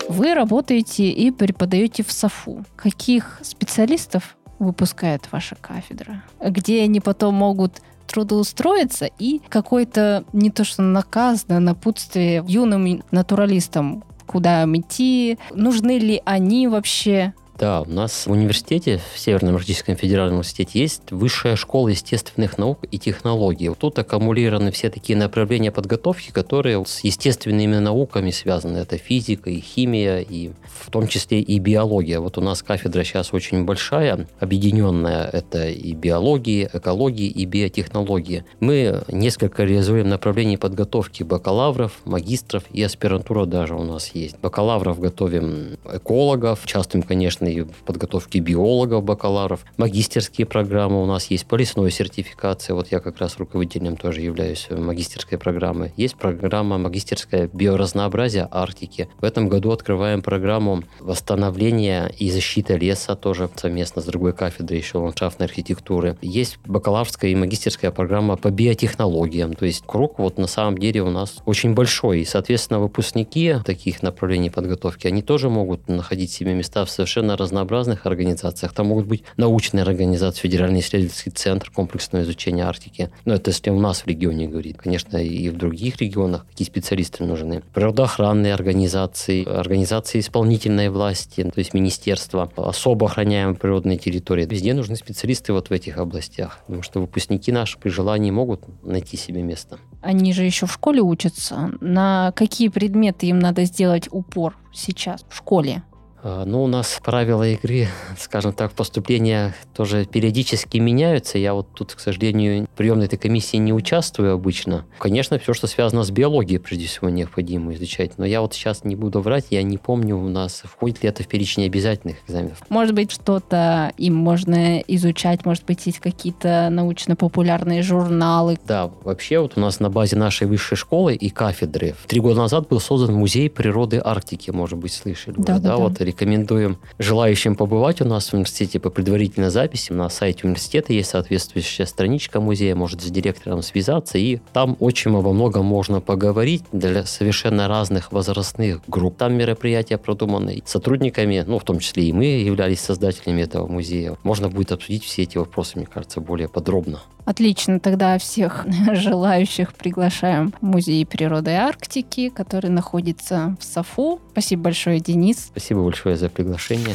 Вы 0.09 0.35
работаете 0.35 1.11
и 1.11 1.31
преподаете 1.31 2.03
в 2.03 2.13
САФУ. 2.13 2.65
Каких 2.77 3.41
специалистов 3.43 4.37
выпускает 4.59 5.31
ваша 5.33 5.57
кафедра? 5.57 6.23
Где 6.41 6.83
они 6.83 7.01
потом 7.01 7.35
могут 7.35 7.81
трудоустроиться 8.07 9.11
и 9.19 9.41
какой-то 9.49 10.25
не 10.33 10.51
то 10.51 10.65
что 10.65 10.83
наказ, 10.83 11.45
да, 11.49 11.59
напутствие 11.61 12.45
юным 12.47 13.03
натуралистам, 13.11 14.05
куда 14.27 14.63
им 14.63 14.77
идти, 14.77 15.39
нужны 15.53 15.99
ли 15.99 16.23
они 16.25 16.69
вообще, 16.69 17.35
да, 17.59 17.81
у 17.83 17.91
нас 17.91 18.27
в 18.27 18.31
университете, 18.31 19.01
в 19.15 19.19
Северном 19.19 19.57
Арктическом 19.57 19.97
федеральном 19.97 20.37
университете, 20.37 20.81
есть 20.81 21.11
высшая 21.11 21.57
школа 21.57 21.89
естественных 21.89 22.59
наук 22.59 22.81
и 22.91 22.99
технологий. 22.99 23.71
Тут 23.79 23.99
аккумулированы 23.99 24.71
все 24.71 24.91
такие 24.91 25.17
направления 25.19 25.73
подготовки, 25.73 26.31
которые 26.31 26.85
с 26.85 27.01
естественными 27.01 27.79
науками 27.79 28.31
связаны. 28.31 28.79
Это 28.79 28.99
физика 28.99 29.49
и 29.49 29.61
химия, 29.61 30.21
и 30.21 30.51
в 30.67 30.91
том 30.91 31.09
числе 31.09 31.41
и 31.41 31.59
биология. 31.59 32.21
Вот 32.21 32.37
у 32.37 32.43
нас 32.43 32.63
кафедра 32.63 33.05
сейчас 33.05 33.33
очень 33.33 33.65
большая, 33.65 34.27
объединенная. 34.39 35.29
Это 35.33 35.69
и 35.69 35.93
биологии, 35.95 36.69
экологии, 36.71 37.29
и 37.29 37.47
биотехнологии. 37.47 38.45
Мы 38.61 39.03
несколько 39.09 39.65
реализуем 39.65 40.09
направлений 40.09 40.59
подготовки 40.59 41.23
бакалавров, 41.23 41.93
магистров 42.05 42.65
и 42.71 42.83
аспирантура 42.83 43.47
даже 43.47 43.75
у 43.75 43.83
нас 43.83 44.11
есть. 44.15 44.39
Бакалавров 44.41 45.01
готовим 45.01 45.79
экологов, 45.91 46.65
участвуем, 46.65 47.03
конечно, 47.03 47.46
и 47.47 47.63
в 47.63 47.83
подготовке 47.85 48.41
биологов, 48.41 49.05
бакалавров. 49.05 49.65
Магистерские 49.77 50.47
программы 50.47 51.03
у 51.03 51.07
нас 51.07 51.31
есть 51.31 51.47
по 51.47 51.57
лесной 51.57 51.91
сертификации. 51.91 52.73
Вот 52.73 52.89
я 52.93 53.01
как 53.01 53.19
раз 53.19 53.39
руководителем 53.39 53.97
тоже 53.97 54.21
являюсь 54.21 54.69
магистерской 54.71 55.39
программы. 55.39 55.93
Есть 55.97 56.17
программа 56.17 56.79
магистерская 56.79 57.49
биоразнообразие 57.53 58.49
Арктики. 58.51 59.09
В 59.21 59.25
этом 59.25 59.49
году 59.49 59.71
открываем 59.71 60.23
программу 60.23 60.83
восстановления 61.01 62.13
и 62.19 62.31
защиты 62.31 62.77
леса 62.77 63.15
тоже 63.17 63.49
совместно 63.57 64.03
с 64.03 64.05
другой 64.05 64.33
кафедрой 64.33 64.79
еще 64.79 64.99
ландшафтной 64.99 65.47
архитектуры. 65.47 66.17
Есть 66.23 66.59
бакалаврская 66.65 67.31
и 67.31 67.35
магистерская 67.35 67.91
программа 67.91 68.37
по 68.37 68.51
биотехнологиям. 68.51 69.55
То 69.55 69.67
есть 69.67 69.85
круг 69.87 70.19
вот 70.19 70.39
на 70.39 70.47
самом 70.47 70.79
деле 70.79 71.03
у 71.03 71.11
нас 71.11 71.37
очень 71.45 71.75
большой. 71.75 72.21
И, 72.21 72.25
соответственно, 72.25 72.81
выпускники 72.81 73.57
таких 73.65 74.03
направлений 74.03 74.51
подготовки, 74.51 75.07
они 75.07 75.23
тоже 75.23 75.49
могут 75.51 75.89
находить 75.89 76.31
себе 76.31 76.55
места 76.55 76.85
в 76.85 76.91
совершенно 76.91 77.36
разнообразных 77.37 78.07
организациях. 78.07 78.73
Там 78.73 78.89
могут 78.89 79.07
быть 79.07 79.25
научные 79.37 79.83
организации, 79.83 80.41
Федеральный 80.41 80.81
исследовательский 80.81 81.33
центр 81.33 81.71
комплексного 81.71 82.23
изучения 82.23 82.65
Арктики. 82.65 83.11
Но 83.25 83.35
это 83.35 83.51
если 83.51 83.71
у 83.71 83.81
нас 83.81 84.01
в 84.01 84.07
регионе 84.07 84.49
говорит. 84.49 84.79
Конечно, 84.79 85.17
и 85.17 85.49
в 85.49 85.57
других 85.57 85.99
регионах 85.99 86.47
какие 86.47 86.67
специалисты 86.67 87.25
нужны. 87.25 87.63
Природоохранные 87.75 88.55
организации, 88.55 89.47
организации 89.47 90.21
исполнительной 90.21 90.89
власти, 90.89 91.43
то 91.43 91.59
есть 91.59 91.75
министерства, 91.75 92.51
особо 92.57 93.07
охраняемые 93.07 93.57
природные 93.57 93.99
территории. 93.99 94.47
Везде 94.47 94.75
нужны 94.75 94.97
специалисты 94.97 95.53
вот 95.53 95.71
в 95.71 95.73
этих 95.73 95.99
областях. 95.99 96.61
Потому 96.67 96.83
что 96.83 97.01
выпускники 97.01 97.53
наши 97.53 97.79
при 97.79 97.91
желании 97.91 98.31
могут 98.31 98.63
найти 98.85 99.17
себе 99.17 99.43
место. 99.43 99.79
Они 100.03 100.33
же 100.33 100.45
еще 100.45 100.67
в 100.67 100.73
школе 100.73 101.01
учатся. 101.01 101.73
На 101.81 102.33
какие 102.33 102.69
предметы 102.69 103.27
им 103.27 103.39
надо 103.39 103.65
сделать 103.65 104.09
упор 104.11 104.57
сейчас 104.73 105.25
в 105.29 105.37
школе? 105.37 105.83
А, 106.23 106.45
ну, 106.45 106.63
у 106.65 106.67
нас 106.67 107.01
правила 107.05 107.47
игры, 107.49 107.89
скажем 108.19 108.53
так, 108.53 108.73
поступления 108.73 109.55
тоже 109.75 110.07
периодически 110.07 110.79
меняются. 110.79 111.39
Я 111.39 111.55
вот 111.55 111.69
тут, 111.75 111.95
к 111.95 112.01
сожалению, 112.01 112.65
в 112.65 112.77
приемной 112.77 113.07
этой 113.07 113.19
комиссии 113.19 113.57
не 113.57 113.73
участвую 113.73 114.33
обычно. 114.33 114.87
Конечно, 114.99 115.39
все, 115.39 115.53
что 115.55 115.67
связано 115.67 116.03
с 116.05 116.11
биологией, 116.11 116.59
прежде 116.59 116.87
всего, 116.87 117.09
необходимо 117.09 117.75
изучать. 117.75 118.19
Но 118.19 118.25
я 118.25 118.41
вот 118.41 118.55
сейчас 118.55 118.85
не 118.85 118.97
буду 118.97 119.21
врать, 119.21 119.47
я 119.51 119.63
не 119.63 119.79
помню 119.79 120.17
у 120.17 120.29
нас, 120.29 120.63
входит 120.65 121.03
ли 121.03 121.09
это 121.09 121.23
в 121.23 121.29
перечень 121.29 121.67
обязательных 121.67 122.17
экзаменов. 122.27 122.63
Может 122.69 122.95
быть, 122.95 123.13
что-то 123.13 123.93
им 123.99 124.15
можно 124.15 124.79
изучать, 124.81 125.45
может 125.45 125.65
быть, 125.65 125.87
есть 125.87 126.01
какие-то 126.01 126.69
научно-популярные 126.71 127.83
журналы. 127.83 128.59
Да, 128.67 128.91
вообще 129.05 129.39
вот 129.41 129.53
у 129.57 129.61
нас 129.61 129.81
на 129.81 129.91
базе 129.91 130.17
нашей 130.17 130.47
высшей 130.47 130.77
школы 130.77 131.15
и 131.15 131.31
кафедры 131.31 131.95
три 132.07 132.21
года 132.21 132.41
назад 132.41 132.69
был 132.69 132.81
создан 132.81 133.15
музей 133.15 133.51
природы 133.51 134.01
Арктики, 134.03 134.51
может 134.51 134.79
быть, 134.79 134.93
слышали. 134.93 135.35
Да, 135.39 135.59
да, 135.59 135.71
да. 135.71 135.77
Вот 135.77 136.01
рекомендуем 136.07 136.79
желающим 136.99 137.55
побывать 137.57 138.01
у 138.01 138.05
нас 138.05 138.29
в 138.29 138.35
университете 138.35 138.81
по 138.81 138.91
предварительной 138.91 139.51
записи. 139.51 139.93
На 139.93 140.09
сайте 140.09 140.41
университета 140.45 140.93
есть 140.93 141.11
соответствующая 141.11 141.87
страничка 141.87 142.41
музея, 142.41 142.75
может 142.75 143.03
с 143.03 143.11
директором 143.11 143.63
связаться, 143.63 144.19
и 144.19 144.39
там 144.53 144.77
очень 144.81 145.11
во 145.11 145.33
многом 145.33 145.67
можно 145.67 146.01
поговорить 146.01 146.65
для 146.73 147.05
совершенно 147.05 147.69
разных 147.69 148.13
возрастных 148.13 148.81
групп. 148.89 149.17
Там 149.17 149.35
мероприятия 149.35 149.99
продуманы 149.99 150.63
сотрудниками, 150.65 151.45
ну, 151.47 151.59
в 151.59 151.65
том 151.65 151.79
числе 151.79 152.05
и 152.05 152.13
мы 152.13 152.25
являлись 152.25 152.81
создателями 152.81 153.43
этого 153.43 153.67
музея. 153.67 154.17
Можно 154.23 154.49
будет 154.49 154.73
обсудить 154.73 155.05
все 155.05 155.23
эти 155.23 155.37
вопросы, 155.39 155.73
мне 155.77 155.87
кажется, 155.87 156.21
более 156.21 156.49
подробно. 156.49 157.01
Отлично, 157.27 157.81
тогда 157.81 158.17
всех 158.19 158.65
желающих 158.93 159.75
приглашаем 159.75 160.55
в 160.61 160.65
Музей 160.65 161.05
природы 161.05 161.51
Арктики, 161.51 162.29
который 162.29 162.71
находится 162.71 163.57
в 163.61 163.65
САФУ. 163.65 164.21
Спасибо 164.31 164.63
большое, 164.63 165.01
Денис. 165.01 165.49
Спасибо 165.51 165.83
большое 165.83 166.17
за 166.17 166.29
приглашение. 166.29 166.95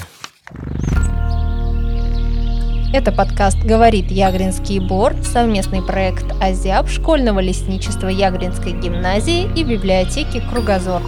Это 2.93 3.11
подкаст 3.11 3.57
«Говорит 3.63 4.09
Ягринский 4.09 4.79
бор», 4.79 5.15
совместный 5.23 5.81
проект 5.81 6.25
«Азиаб» 6.41 6.89
школьного 6.89 7.39
лесничества 7.39 8.07
Ягринской 8.07 8.71
гимназии 8.71 9.49
и 9.55 9.63
библиотеки 9.63 10.41
«Кругозор». 10.49 11.01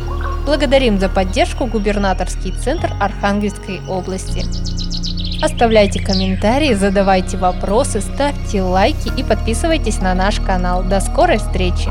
Благодарим 0.45 0.99
за 0.99 1.07
поддержку 1.07 1.65
губернаторский 1.65 2.51
центр 2.51 2.91
Архангельской 2.99 3.79
области. 3.87 4.43
Оставляйте 5.43 5.99
комментарии, 5.99 6.73
задавайте 6.73 7.35
вопросы, 7.35 7.99
ставьте 7.99 8.61
лайки 8.61 9.11
и 9.19 9.23
подписывайтесь 9.23 9.99
на 9.99 10.15
наш 10.15 10.39
канал. 10.39 10.83
До 10.83 11.01
скорой 11.01 11.37
встречи! 11.37 11.89